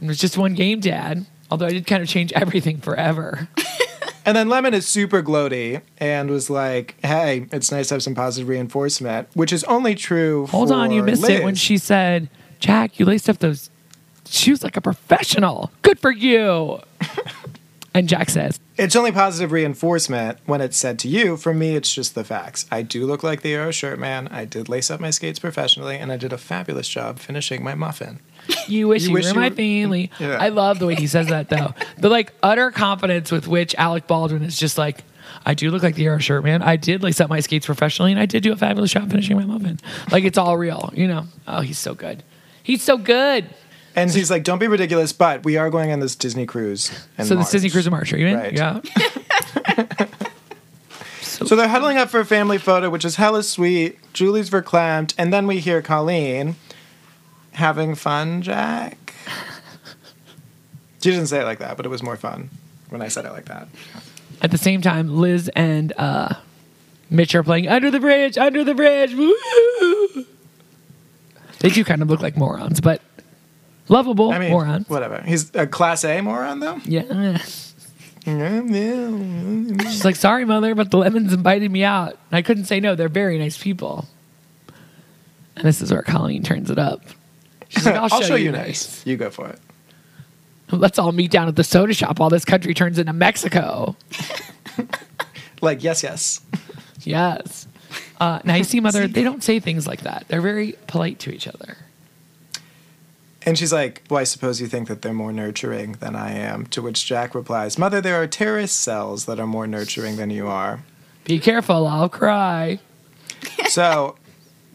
[0.02, 1.26] It was just one game, Dad.
[1.50, 3.48] Although I did kind of change everything forever.
[4.26, 8.16] And then Lemon is super gloaty and was like, "Hey, it's nice to have some
[8.16, 10.48] positive reinforcement," which is only true.
[10.48, 13.70] Hold on, you missed it when she said, "Jack, you laced up those
[14.28, 15.72] shoes like a professional.
[15.82, 16.80] Good for you."
[17.94, 21.38] and Jack says, It's only positive reinforcement when it's said to you.
[21.38, 22.66] For me, it's just the facts.
[22.72, 24.28] I do look like the Arrow shirt man.
[24.30, 27.76] I did lace up my skates professionally, and I did a fabulous job finishing my
[27.76, 28.20] muffin.
[28.68, 30.12] You wish You you, wish were you my were- family.
[30.20, 30.38] Yeah.
[30.40, 31.74] I love the way he says that though.
[31.98, 35.04] The like utter confidence with which Alec Baldwin is just like,
[35.46, 36.62] I do look like the Arrow shirt man.
[36.62, 39.38] I did like set my skates professionally and I did do a fabulous job finishing
[39.38, 39.80] my muffin.
[40.12, 41.26] Like it's all real, you know.
[41.48, 42.24] Oh, he's so good.
[42.62, 43.46] He's so good.
[43.96, 46.90] And he's like, "Don't be ridiculous," but we are going on this Disney cruise.
[47.18, 47.52] in so this March.
[47.52, 48.36] Disney Cruise of March, are you in?
[48.38, 48.54] Right.
[48.54, 48.82] Yeah.
[51.22, 53.98] So they're huddling up for a family photo, which is hella sweet.
[54.14, 56.56] Julie's verklempt, and then we hear Colleen
[57.54, 59.13] having fun, Jack.
[61.01, 62.49] She didn't say it like that, but it was more fun
[62.89, 63.68] when I said it like that.
[64.41, 66.36] At the same time, Liz and uh,
[67.10, 69.14] Mitch are playing Under the Bridge, Under the Bridge.
[69.14, 70.26] Woo!
[71.60, 73.01] They do kind of look like morons, but
[73.88, 74.89] lovable I mean, morons.
[74.89, 75.22] whatever.
[75.22, 76.80] He's a class A moron, though.
[76.86, 77.38] Yeah.
[78.26, 82.12] She's like, sorry, mother, but the lemons invited me out.
[82.32, 82.95] And I couldn't say no.
[82.95, 84.08] They're very nice people.
[85.56, 87.01] And this is where Colleen turns it up.
[87.74, 89.05] She's like, I'll, show, you nice.
[89.05, 89.59] You go for it.
[90.71, 93.95] Let's all meet down at the soda shop while this country turns into Mexico.
[95.63, 96.41] Like, yes, yes.
[97.03, 97.67] Yes.
[98.19, 100.26] Uh, now you see, mother, they don't say things like that.
[100.28, 101.78] They're very polite to each other.
[103.45, 106.65] And she's like, Well, I suppose you think that they're more nurturing than I am.
[106.67, 110.47] To which Jack replies, Mother, there are terrorist cells that are more nurturing than you
[110.47, 110.84] are.
[111.24, 112.80] Be careful, I'll cry.
[113.67, 114.15] So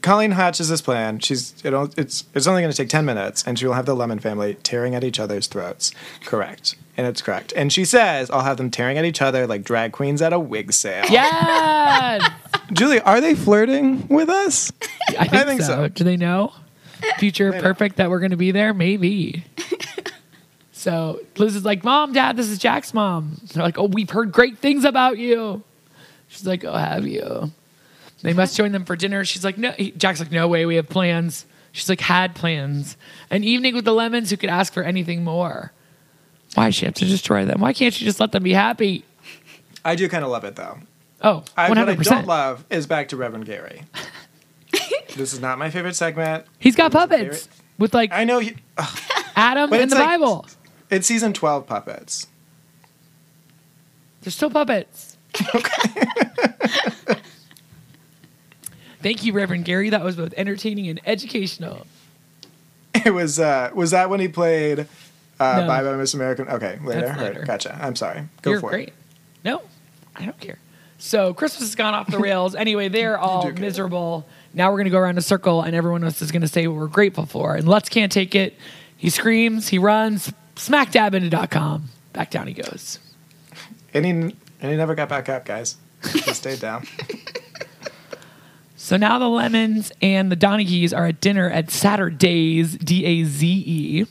[0.02, 1.18] Colleen hatches this plan.
[1.18, 3.94] She's it'll, it's it's only going to take ten minutes, and she will have the
[3.94, 5.92] Lemon family tearing at each other's throats.
[6.24, 7.52] Correct, and it's correct.
[7.56, 10.38] And she says, "I'll have them tearing at each other like drag queens at a
[10.38, 12.30] wig sale." Yes!
[12.72, 14.70] Julie, are they flirting with us?
[15.18, 15.66] I think, think so.
[15.66, 15.88] so.
[15.88, 16.52] Do they know?
[17.18, 18.74] Future perfect that we're going to be there?
[18.74, 19.44] Maybe.
[20.72, 23.40] so Liz is like, Mom, Dad, this is Jack's mom.
[23.52, 25.62] They're like, Oh, we've heard great things about you.
[26.28, 27.52] She's like, Oh, have you?
[28.22, 29.24] They must join them for dinner.
[29.24, 29.72] She's like, No.
[29.72, 31.46] he- Jack's like, No way, we have plans.
[31.72, 32.96] She's like, Had plans.
[33.30, 35.72] An evening with the lemons who could ask for anything more.
[36.54, 37.60] Why does she have to destroy them?
[37.60, 39.04] Why can't she just let them be happy?
[39.84, 40.78] I do kind of love it though.
[41.20, 41.70] Oh, I, 100%.
[41.70, 43.82] what I don't love is back to Reverend Gary.
[45.16, 46.44] this is not my favorite segment.
[46.58, 47.48] He's got puppets
[47.78, 48.38] with like I know.
[48.38, 48.56] He,
[49.36, 50.46] Adam and the like- Bible.
[50.90, 52.26] it's season twelve puppets.
[54.22, 55.16] They're still puppets.
[59.02, 59.90] Thank you, Reverend Gary.
[59.90, 61.86] That was both entertaining and educational.
[63.04, 64.80] It was uh was that when he played
[65.38, 65.66] uh No.
[65.66, 66.48] Bye Bye Miss American?
[66.48, 67.06] Okay, later.
[67.06, 67.44] All right, later.
[67.44, 67.78] Gotcha.
[67.80, 68.24] I'm sorry.
[68.42, 68.88] Go You're for great.
[68.88, 68.94] it.
[69.44, 69.62] No,
[70.16, 70.58] I don't care.
[70.98, 72.54] So Christmas has gone off the rails.
[72.56, 74.26] anyway, they're all miserable.
[74.52, 76.86] Now we're gonna go around a circle, and everyone else is gonna say what we're
[76.88, 77.54] grateful for.
[77.54, 78.56] And Lutz can't take it.
[78.96, 79.68] He screams.
[79.68, 80.32] He runs.
[80.56, 81.84] Smack dab into dot com.
[82.14, 82.98] Back down he goes.
[83.94, 85.76] And he and he never got back up, guys.
[86.12, 86.84] He stayed down.
[88.88, 93.46] So now the Lemons and the Donaghys are at dinner at Saturday's D A Z
[93.66, 94.06] E,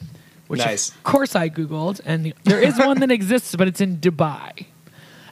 [0.45, 0.89] which Nice.
[0.89, 4.67] of course I googled, and the, there is one that exists, but it's in Dubai,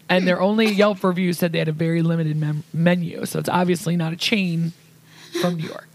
[0.10, 3.48] and their only Yelp review said they had a very limited mem- menu, so it's
[3.48, 4.74] obviously not a chain
[5.40, 5.90] from New York,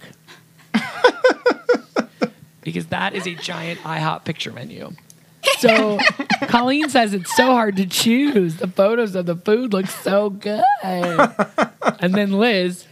[2.60, 4.92] because that is a giant IHOP picture menu.
[5.58, 5.98] So
[6.42, 8.58] Colleen says it's so hard to choose.
[8.58, 10.62] The photos of the food look so good.
[10.82, 12.86] And then Liz,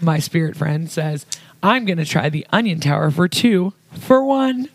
[0.00, 1.26] my spirit friend, says,
[1.62, 4.68] I'm going to try the onion tower for two for one.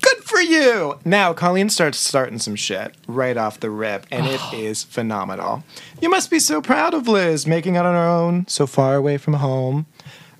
[0.00, 0.98] Good for you.
[1.04, 4.56] Now Colleen starts starting some shit right off the rip, and it oh.
[4.56, 5.64] is phenomenal.
[6.00, 9.16] You must be so proud of Liz making it on her own, so far away
[9.16, 9.86] from home.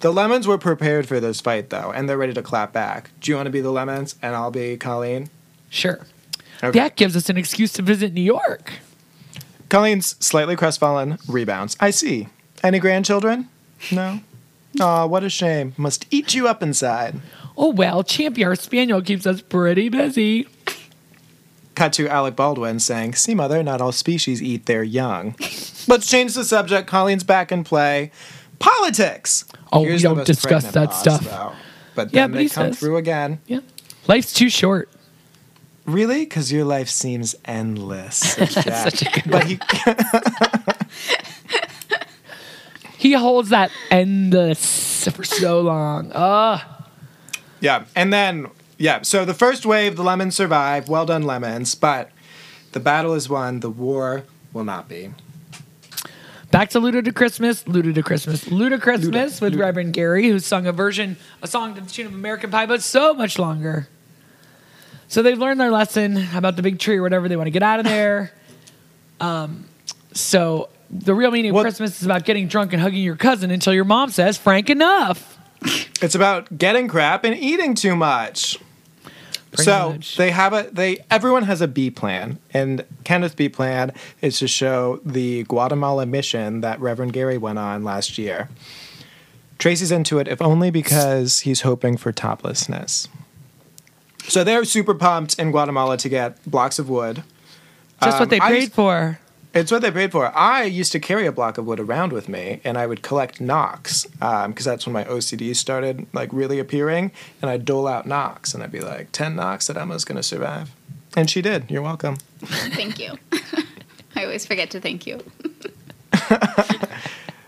[0.00, 3.10] The lemons were prepared for this fight though, and they're ready to clap back.
[3.20, 5.30] Do you want to be the lemons and I'll be Colleen?
[5.70, 6.06] Sure.
[6.62, 6.76] Okay.
[6.76, 8.72] That gives us an excuse to visit New York.
[9.68, 11.76] Colleen's slightly crestfallen, rebounds.
[11.78, 12.28] I see.
[12.64, 13.48] Any grandchildren?
[13.90, 14.20] No.
[14.80, 15.74] Aw, what a shame.
[15.76, 17.20] Must eat you up inside.
[17.56, 20.46] Oh, well, Champy, our spaniel, keeps us pretty busy.
[21.74, 25.34] Cut to Alec Baldwin saying, See, mother, not all species eat their young.
[25.88, 26.86] Let's change the subject.
[26.88, 28.10] Colleen's back in play.
[28.58, 29.44] Politics.
[29.72, 31.24] Oh, we Here's the don't discuss that stuff.
[31.24, 31.52] though.
[31.94, 33.40] But Yeah, then but they he come says- through again.
[33.46, 33.60] Yeah.
[34.06, 34.88] Life's too short.
[35.84, 36.20] Really?
[36.24, 38.16] Because your life seems endless.
[38.20, 39.58] Such a good but he,
[43.02, 46.12] He holds that endless for so long.
[46.14, 46.60] Ugh.
[47.58, 47.84] yeah.
[47.96, 48.46] And then,
[48.78, 49.02] yeah.
[49.02, 50.88] So the first wave, the lemons survive.
[50.88, 51.74] Well done, lemons.
[51.74, 52.12] But
[52.70, 53.58] the battle is won.
[53.58, 54.22] The war
[54.52, 55.10] will not be.
[56.52, 60.68] Back to Luda to Christmas, Luda to Christmas, Luda Christmas with Reverend Gary, who sung
[60.68, 63.88] a version, a song to the tune of American Pie, but so much longer.
[65.08, 67.28] So they've learned their lesson about the big tree or whatever.
[67.28, 68.32] They want to get out of there.
[69.20, 69.68] Um,
[70.14, 73.72] so the real meaning of Christmas is about getting drunk and hugging your cousin until
[73.72, 75.38] your mom says, "Frank, enough."
[76.02, 78.58] It's about getting crap and eating too much.
[79.52, 80.16] Pretty so much.
[80.16, 84.48] they have a they everyone has a B plan, and Kenneth's B plan is to
[84.48, 88.48] show the Guatemala mission that Reverend Gary went on last year.
[89.58, 93.08] Tracy's into it, if only because he's hoping for toplessness.
[94.26, 97.22] So they're super pumped in Guatemala to get blocks of wood.
[98.02, 99.20] Just what Um, they I for.
[99.54, 100.34] It's what they paid for.
[100.36, 103.40] I used to carry a block of wood around with me, and I would collect
[103.40, 107.12] knocks um, because that's when my OCD started like really appearing.
[107.42, 110.22] And I'd dole out knocks, and I'd be like, 10 knocks that Emma's going to
[110.22, 110.70] survive."
[111.14, 111.70] And she did.
[111.70, 112.16] You're welcome.
[112.42, 113.18] Thank you.
[114.16, 115.22] I always forget to thank you.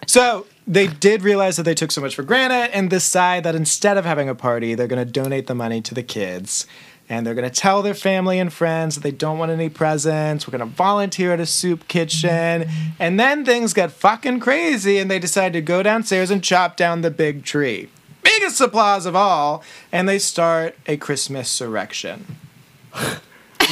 [0.07, 3.96] So they did realize that they took so much for granted and decide that instead
[3.96, 6.66] of having a party, they're going to donate the money to the kids.
[7.09, 10.46] And they're going to tell their family and friends that they don't want any presents.
[10.46, 12.68] We're going to volunteer at a soup kitchen.
[12.98, 17.02] And then things get fucking crazy and they decide to go downstairs and chop down
[17.02, 17.90] the big tree.
[18.22, 19.62] Biggest applause of all.
[19.92, 22.36] And they start a Christmas erection.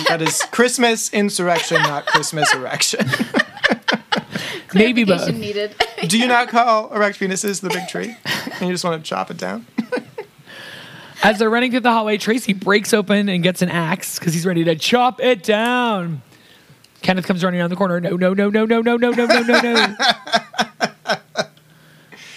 [0.08, 3.06] that is Christmas insurrection, not Christmas erection.
[4.74, 5.32] Maybe both.
[5.32, 5.74] Needed.
[6.06, 8.16] Do you not call erect penises the big tree?
[8.54, 9.66] And you just want to chop it down?
[11.22, 14.44] As they're running through the hallway, Tracy breaks open and gets an axe because he's
[14.44, 16.22] ready to chop it down.
[17.00, 18.00] Kenneth comes running around the corner.
[18.00, 19.96] No, no, no, no, no, no, no, no, no, no, no.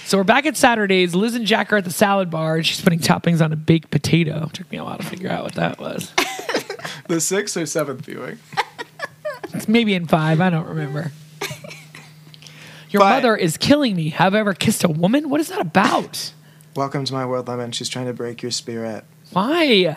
[0.07, 1.15] So we're back at Saturdays.
[1.15, 3.89] Liz and Jack are at the salad bar, and she's putting toppings on a baked
[3.89, 4.47] potato.
[4.53, 6.13] Took me a while to figure out what that was.
[7.07, 8.37] The sixth or seventh viewing.
[9.53, 10.41] It's maybe in five.
[10.41, 11.11] I don't remember.
[12.91, 14.09] Your But- mother is killing me.
[14.09, 15.29] Have I ever kissed a woman?
[15.29, 16.33] What is that about?
[16.75, 17.71] Welcome to my world, Lemon.
[17.71, 19.95] She's trying to break your spirit Why?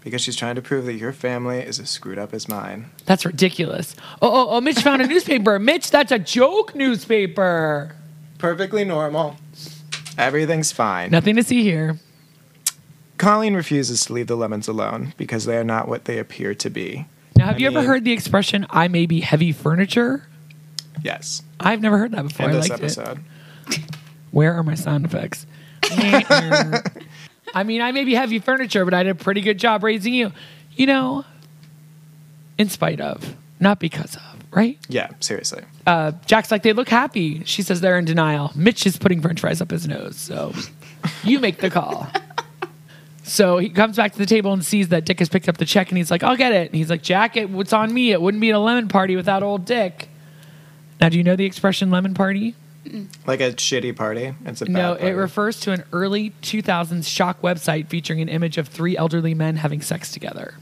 [0.00, 2.90] because she's trying to prove that your family is as screwed up as mine.
[3.06, 3.96] That's ridiculous.
[4.20, 5.58] Oh, oh, oh, Mitch found a newspaper.
[5.58, 7.96] Mitch, that's a joke newspaper.
[8.36, 9.36] Perfectly normal.
[10.18, 11.10] Everything's fine.
[11.10, 11.98] Nothing to see here.
[13.16, 16.68] Colleen refuses to leave the lemons alone because they are not what they appear to
[16.68, 17.06] be.
[17.36, 20.28] Now, have I you ever heard the expression, I may be heavy furniture?
[21.02, 21.42] Yes.
[21.58, 22.50] I've never heard that before.
[22.50, 22.84] In I this liked it.
[22.84, 23.20] episode.
[24.30, 25.46] Where are my sound effects?
[27.54, 30.14] I mean, I may be heavy furniture, but I did a pretty good job raising
[30.14, 30.32] you.
[30.74, 31.24] You know,
[32.58, 34.78] in spite of, not because of, right?
[34.88, 35.62] Yeah, seriously.
[35.86, 37.42] Uh, Jack's like, they look happy.
[37.44, 38.52] She says they're in denial.
[38.54, 40.16] Mitch is putting french fries up his nose.
[40.16, 40.52] So
[41.24, 42.08] you make the call.
[43.22, 45.64] So he comes back to the table and sees that Dick has picked up the
[45.64, 46.68] check and he's like, I'll get it.
[46.68, 48.12] And he's like, Jack, it, what's on me?
[48.12, 50.08] It wouldn't be a lemon party without old Dick.
[51.00, 52.54] Now, do you know the expression lemon party?
[53.26, 54.34] Like a shitty party.
[54.44, 55.06] It's a bad No, party.
[55.06, 59.56] it refers to an early 2000s shock website featuring an image of three elderly men
[59.56, 60.54] having sex together.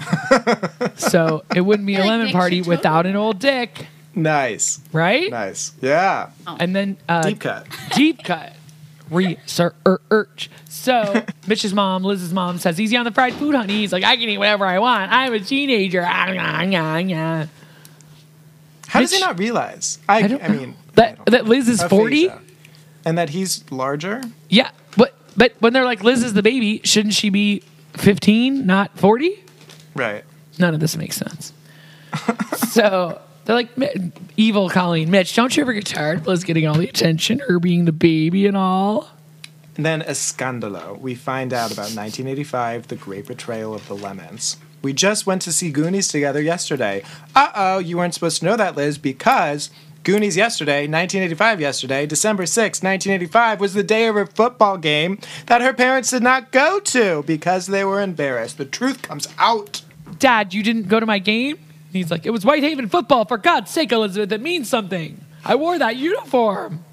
[0.96, 2.66] so it wouldn't be a Like lemon Nick party Chitone?
[2.66, 4.80] without an old dick, nice.
[4.92, 5.30] right?
[5.30, 5.72] Nice.
[5.80, 6.30] Yeah.
[6.58, 7.66] And then uh, Deep cut.
[7.94, 8.54] deep cut.
[9.10, 10.50] Research.
[10.68, 13.74] So Mitch's mom, Liz's mom, says easy on the fried food, honey.
[13.78, 15.10] He's like, I can eat whatever I want.
[15.12, 16.04] I'm a teenager.
[16.06, 17.46] Ah, nah, nah, nah.
[18.90, 19.98] How does he not realize?
[20.08, 20.48] I, I, know.
[20.48, 22.28] mean, That that Liz is forty.
[23.04, 24.20] And that he's larger?
[24.48, 27.62] Yeah, but but when they're like Liz is the baby, shouldn't she be
[27.94, 29.44] fifteen, not forty?
[29.94, 30.24] Right.
[30.58, 31.52] None of this makes sense.
[32.70, 33.70] so they're like
[34.36, 35.34] evil Colleen, Mitch.
[35.36, 38.46] Don't you ever get tired of Liz getting all the attention, her being the baby
[38.46, 39.08] and all?
[39.76, 40.98] And then Escandalo.
[40.98, 44.56] We find out about 1985, the great betrayal of the Lemons.
[44.82, 47.02] We just went to see Goonies together yesterday.
[47.34, 49.70] Uh oh, you weren't supposed to know that, Liz, because
[50.02, 55.60] Goonies yesterday, 1985 yesterday, December 6, 1985, was the day of her football game that
[55.60, 58.56] her parents did not go to because they were embarrassed.
[58.56, 59.82] The truth comes out.
[60.18, 61.56] Dad, you didn't go to my game?
[61.56, 63.26] And he's like, it was Whitehaven football.
[63.26, 65.24] For God's sake, Elizabeth, it means something.
[65.44, 66.84] I wore that uniform.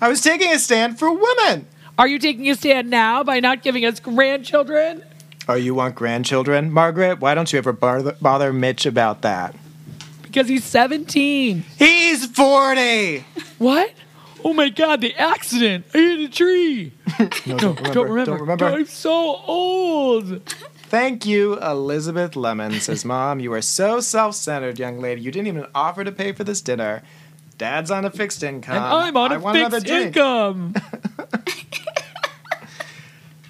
[0.00, 1.66] I was taking a stand for women.
[1.98, 5.02] Are you taking a stand now by not giving us grandchildren?
[5.48, 6.72] Oh, you want grandchildren?
[6.72, 9.54] Margaret, why don't you ever bother, bother Mitch about that?
[10.22, 11.64] Because he's 17.
[11.78, 13.24] He's 40.
[13.58, 13.92] What?
[14.44, 15.86] Oh my God, the accident.
[15.94, 16.92] I hit a tree.
[17.46, 18.24] No, No, don't remember.
[18.32, 18.66] Don't remember.
[18.66, 19.12] I'm so
[19.46, 20.44] old.
[20.88, 23.40] Thank you, Elizabeth Lemon, says Mom.
[23.40, 25.20] You are so self centered, young lady.
[25.22, 27.02] You didn't even offer to pay for this dinner.
[27.56, 28.76] Dad's on a fixed income.
[28.76, 30.74] And I'm on I a want another fixed income.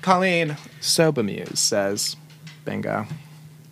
[0.07, 1.13] Colleen, so
[1.55, 2.15] says,
[2.65, 3.09] Bingo.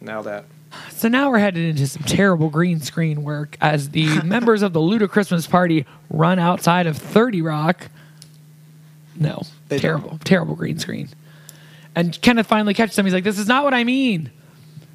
[0.01, 0.45] Nailed it.
[0.91, 4.81] So now we're headed into some terrible green screen work as the members of the
[4.81, 7.89] Luda Christmas party run outside of 30 Rock.
[9.15, 11.09] No, They terrible, terrible green screen.
[11.95, 13.07] And Kenneth finally catches them.
[13.07, 14.33] He's like, This is not what I mean.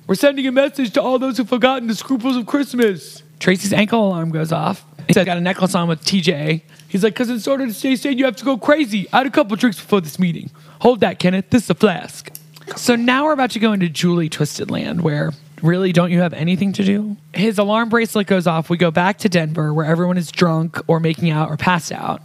[0.08, 3.24] We're sending a message to all those who've forgotten the scruples of Christmas.
[3.40, 4.86] Tracy's ankle alarm goes off.
[5.10, 6.62] He's got a necklace on with TJ.
[6.88, 9.08] He's like, Because in order to stay sane, you have to go crazy.
[9.12, 10.52] I had a couple drinks before this meeting.
[10.82, 11.50] Hold that, Kenneth.
[11.50, 12.32] This is a flask.
[12.76, 15.32] So now we're about to go into Julie Twisted Land, where
[15.64, 17.18] really don't you have anything to do?
[17.34, 18.70] His alarm bracelet goes off.
[18.70, 22.22] We go back to Denver, where everyone is drunk or making out or passed out.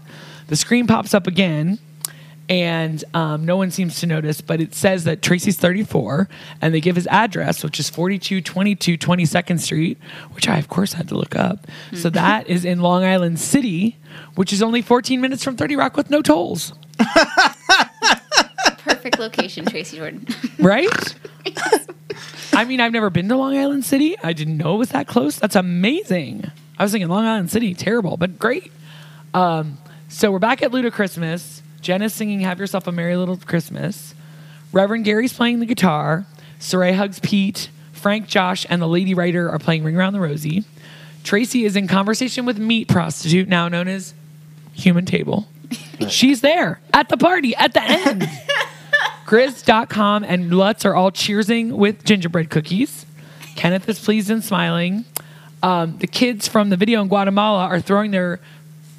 [0.48, 1.78] The screen pops up again,
[2.48, 6.28] and um, no one seems to notice, but it says that Tracy's 34,
[6.60, 9.98] and they give his address, which is 4222 22nd Street,
[10.32, 11.66] which I, of course, had to look up.
[11.94, 13.96] So that is in Long Island City,
[14.34, 16.72] which is only 14 minutes from 30 Rock with no tolls.
[18.78, 20.26] Perfect location, Tracy Jordan.
[20.58, 21.14] right?
[22.52, 24.16] I mean, I've never been to Long Island City.
[24.22, 25.38] I didn't know it was that close.
[25.38, 26.50] That's amazing.
[26.78, 28.70] I was thinking Long Island City, terrible, but great.
[29.32, 29.78] Um,
[30.08, 31.62] so we're back at Luda Christmas.
[31.84, 34.14] Jen is singing "Have Yourself a Merry Little Christmas."
[34.72, 36.24] Reverend Gary's playing the guitar.
[36.58, 37.68] Cerie hugs Pete.
[37.92, 40.64] Frank, Josh, and the lady writer are playing "Ring Around the Rosie."
[41.24, 44.14] Tracy is in conversation with meat prostitute, now known as
[44.72, 45.46] Human Table.
[46.08, 48.30] She's there at the party at the end.
[49.26, 53.04] Grizz.com and Lutz are all cheersing with gingerbread cookies.
[53.56, 55.04] Kenneth is pleased and smiling.
[55.62, 58.40] Um, the kids from the video in Guatemala are throwing their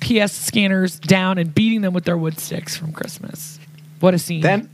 [0.05, 3.59] PS scanners down and beating them with their wood sticks from Christmas.
[3.99, 4.41] What a scene.
[4.41, 4.69] Then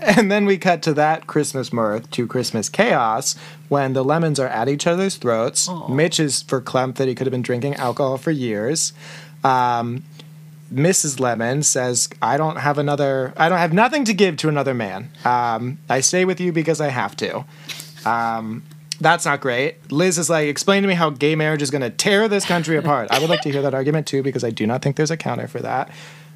[0.00, 3.36] And then we cut to that Christmas mirth to Christmas chaos
[3.68, 5.68] when the lemons are at each other's throats.
[5.88, 8.92] Mitch is verklempt that he could have been drinking alcohol for years.
[9.44, 10.04] Um,
[10.72, 11.20] Mrs.
[11.20, 15.10] Lemon says, I don't have another, I don't have nothing to give to another man.
[15.24, 17.44] Um, I stay with you because I have to.
[18.06, 18.62] Um,
[19.02, 19.90] that's not great.
[19.90, 22.76] Liz is like, explain to me how gay marriage is going to tear this country
[22.76, 23.08] apart.
[23.10, 25.16] I would like to hear that argument too because I do not think there's a
[25.16, 25.90] counter for that.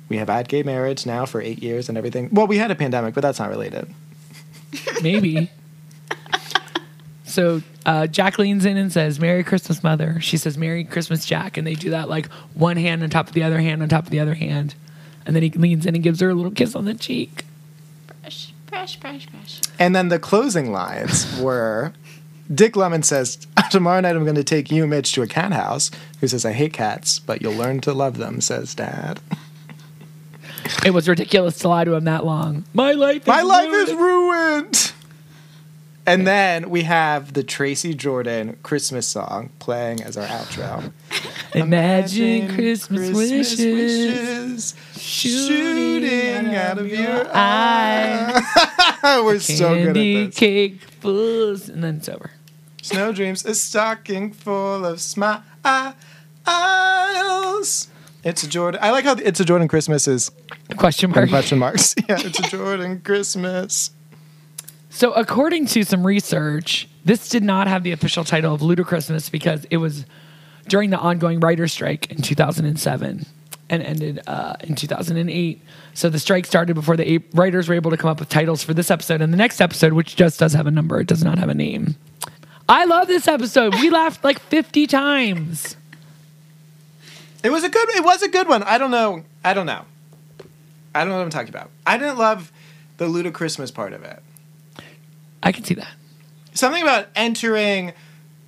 [0.08, 2.28] We have had gay marriage now for eight years and everything.
[2.32, 3.92] Well, we had a pandemic, but that's not related.
[5.02, 5.50] Maybe.
[7.24, 10.20] so uh, Jack leans in and says, Merry Christmas, Mother.
[10.20, 11.56] She says, Merry Christmas, Jack.
[11.56, 14.04] And they do that like one hand on top of the other hand on top
[14.04, 14.74] of the other hand.
[15.24, 17.44] And then he leans in and gives her a little kiss on the cheek.
[18.20, 19.60] Fresh, fresh, fresh, fresh.
[19.78, 21.92] And then the closing lines were
[22.54, 23.38] Dick Lemon says,
[23.70, 25.90] Tomorrow night I'm going to take you, Mitch, to a cat house.
[26.20, 29.20] Who says, I hate cats, but you'll learn to love them, says Dad.
[30.84, 32.64] It was ridiculous to lie to him that long.
[32.74, 33.88] My life is My life ruined.
[33.88, 34.92] is ruined.
[36.08, 40.92] And then we have the Tracy Jordan Christmas song playing as our outro.
[41.54, 48.40] Imagine Christmas, Christmas wishes, shooting out of your eye.
[49.24, 50.36] We're so good at Candy this.
[50.36, 52.30] cake fools, and then it's over.
[52.86, 55.42] Snow Dreams, a stocking full of smiles.
[58.24, 58.80] It's a Jordan.
[58.82, 60.30] I like how it's a Jordan Christmas is
[60.76, 61.28] Question mark.
[61.28, 61.94] question marks.
[62.08, 63.90] Yeah, it's a Jordan Christmas.
[64.90, 69.64] So, according to some research, this did not have the official title of Ludachristmas because
[69.70, 70.06] it was
[70.68, 73.26] during the ongoing writer's strike in 2007
[73.68, 75.60] and ended uh, in 2008.
[75.94, 78.74] So, the strike started before the writers were able to come up with titles for
[78.74, 79.20] this episode.
[79.20, 81.54] And the next episode, which just does have a number, it does not have a
[81.54, 81.96] name.
[82.68, 83.74] I love this episode.
[83.74, 85.76] We laughed like 50 times.
[87.42, 87.88] It was a good.
[87.90, 88.62] It was a good one.
[88.64, 89.24] I don't know.
[89.44, 89.84] I don't know.
[90.94, 91.70] I don't know what I'm talking about.
[91.86, 92.50] I didn't love
[92.96, 94.20] the Luda Christmas part of it.
[95.42, 95.92] I can see that.
[96.54, 97.92] Something about entering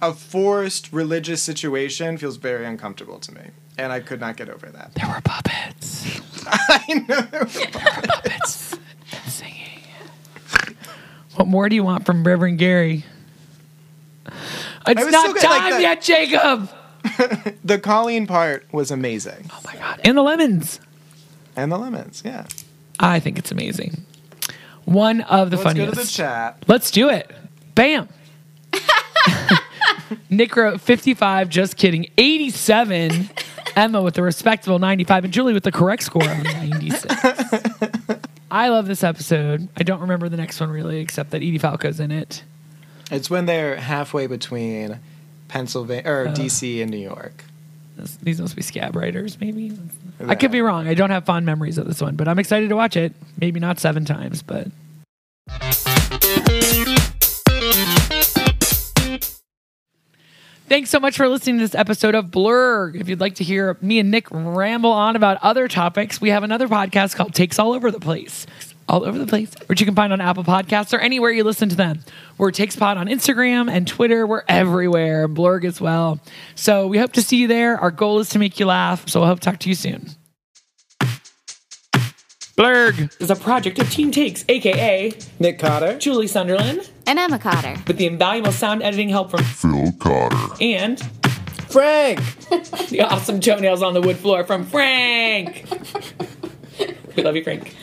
[0.00, 3.42] a forced religious situation feels very uncomfortable to me,
[3.76, 4.94] and I could not get over that.
[4.94, 6.20] There were puppets.
[6.46, 7.20] I know.
[7.20, 7.46] There were
[8.08, 8.72] puppets
[9.12, 9.82] and singing.
[11.36, 13.04] What more do you want from Reverend Gary?
[14.86, 16.70] It's not good, like time that- yet, Jacob.
[17.64, 19.50] the Colleen part was amazing.
[19.52, 20.00] Oh my god!
[20.04, 20.80] And the lemons.
[21.56, 22.46] And the lemons, yeah.
[23.00, 24.04] I think it's amazing.
[24.84, 25.94] One of the Let's funniest.
[25.94, 26.64] go to the chat.
[26.66, 27.30] Let's do it.
[27.74, 28.08] Bam.
[30.30, 32.06] Nick wrote 55, just kidding.
[32.16, 33.28] 87.
[33.76, 37.14] Emma with a respectable 95, and Julie with the correct score of 96.
[38.50, 39.68] I love this episode.
[39.76, 42.42] I don't remember the next one really, except that Edie Falco's in it.
[43.10, 44.98] It's when they're halfway between
[45.48, 46.34] Pennsylvania or Uh.
[46.34, 47.44] DC and New York.
[47.96, 49.76] This- These must be scab writers, maybe.
[50.26, 50.86] I could be wrong.
[50.86, 53.12] I don't have fond memories of this one, but I'm excited to watch it.
[53.40, 54.68] Maybe not seven times, but.
[60.68, 63.00] Thanks so much for listening to this episode of Blurg.
[63.00, 66.42] If you'd like to hear me and Nick ramble on about other topics, we have
[66.42, 68.46] another podcast called Takes All Over the Place.
[68.88, 71.68] All over the place, which you can find on Apple Podcasts or anywhere you listen
[71.68, 72.00] to them.
[72.38, 74.26] We're Takes Pod on Instagram and Twitter.
[74.26, 75.28] We're everywhere.
[75.28, 76.20] Blurg as well.
[76.54, 77.76] So we hope to see you there.
[77.78, 79.06] Our goal is to make you laugh.
[79.06, 80.08] So I hope to talk to you soon.
[82.56, 87.76] Blurg is a project of Team Takes, aka Nick Cotter, Julie Sunderland, And Emma Cotter.
[87.86, 90.54] with the invaluable sound editing help from Phil Cotter.
[90.60, 90.98] and
[91.68, 92.18] Frank.
[92.88, 95.66] the awesome toenails on the wood floor from Frank.
[97.16, 97.76] we love you, Frank.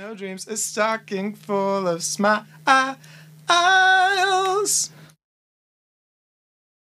[0.00, 2.46] Snow Dreams, a stocking full of smiles.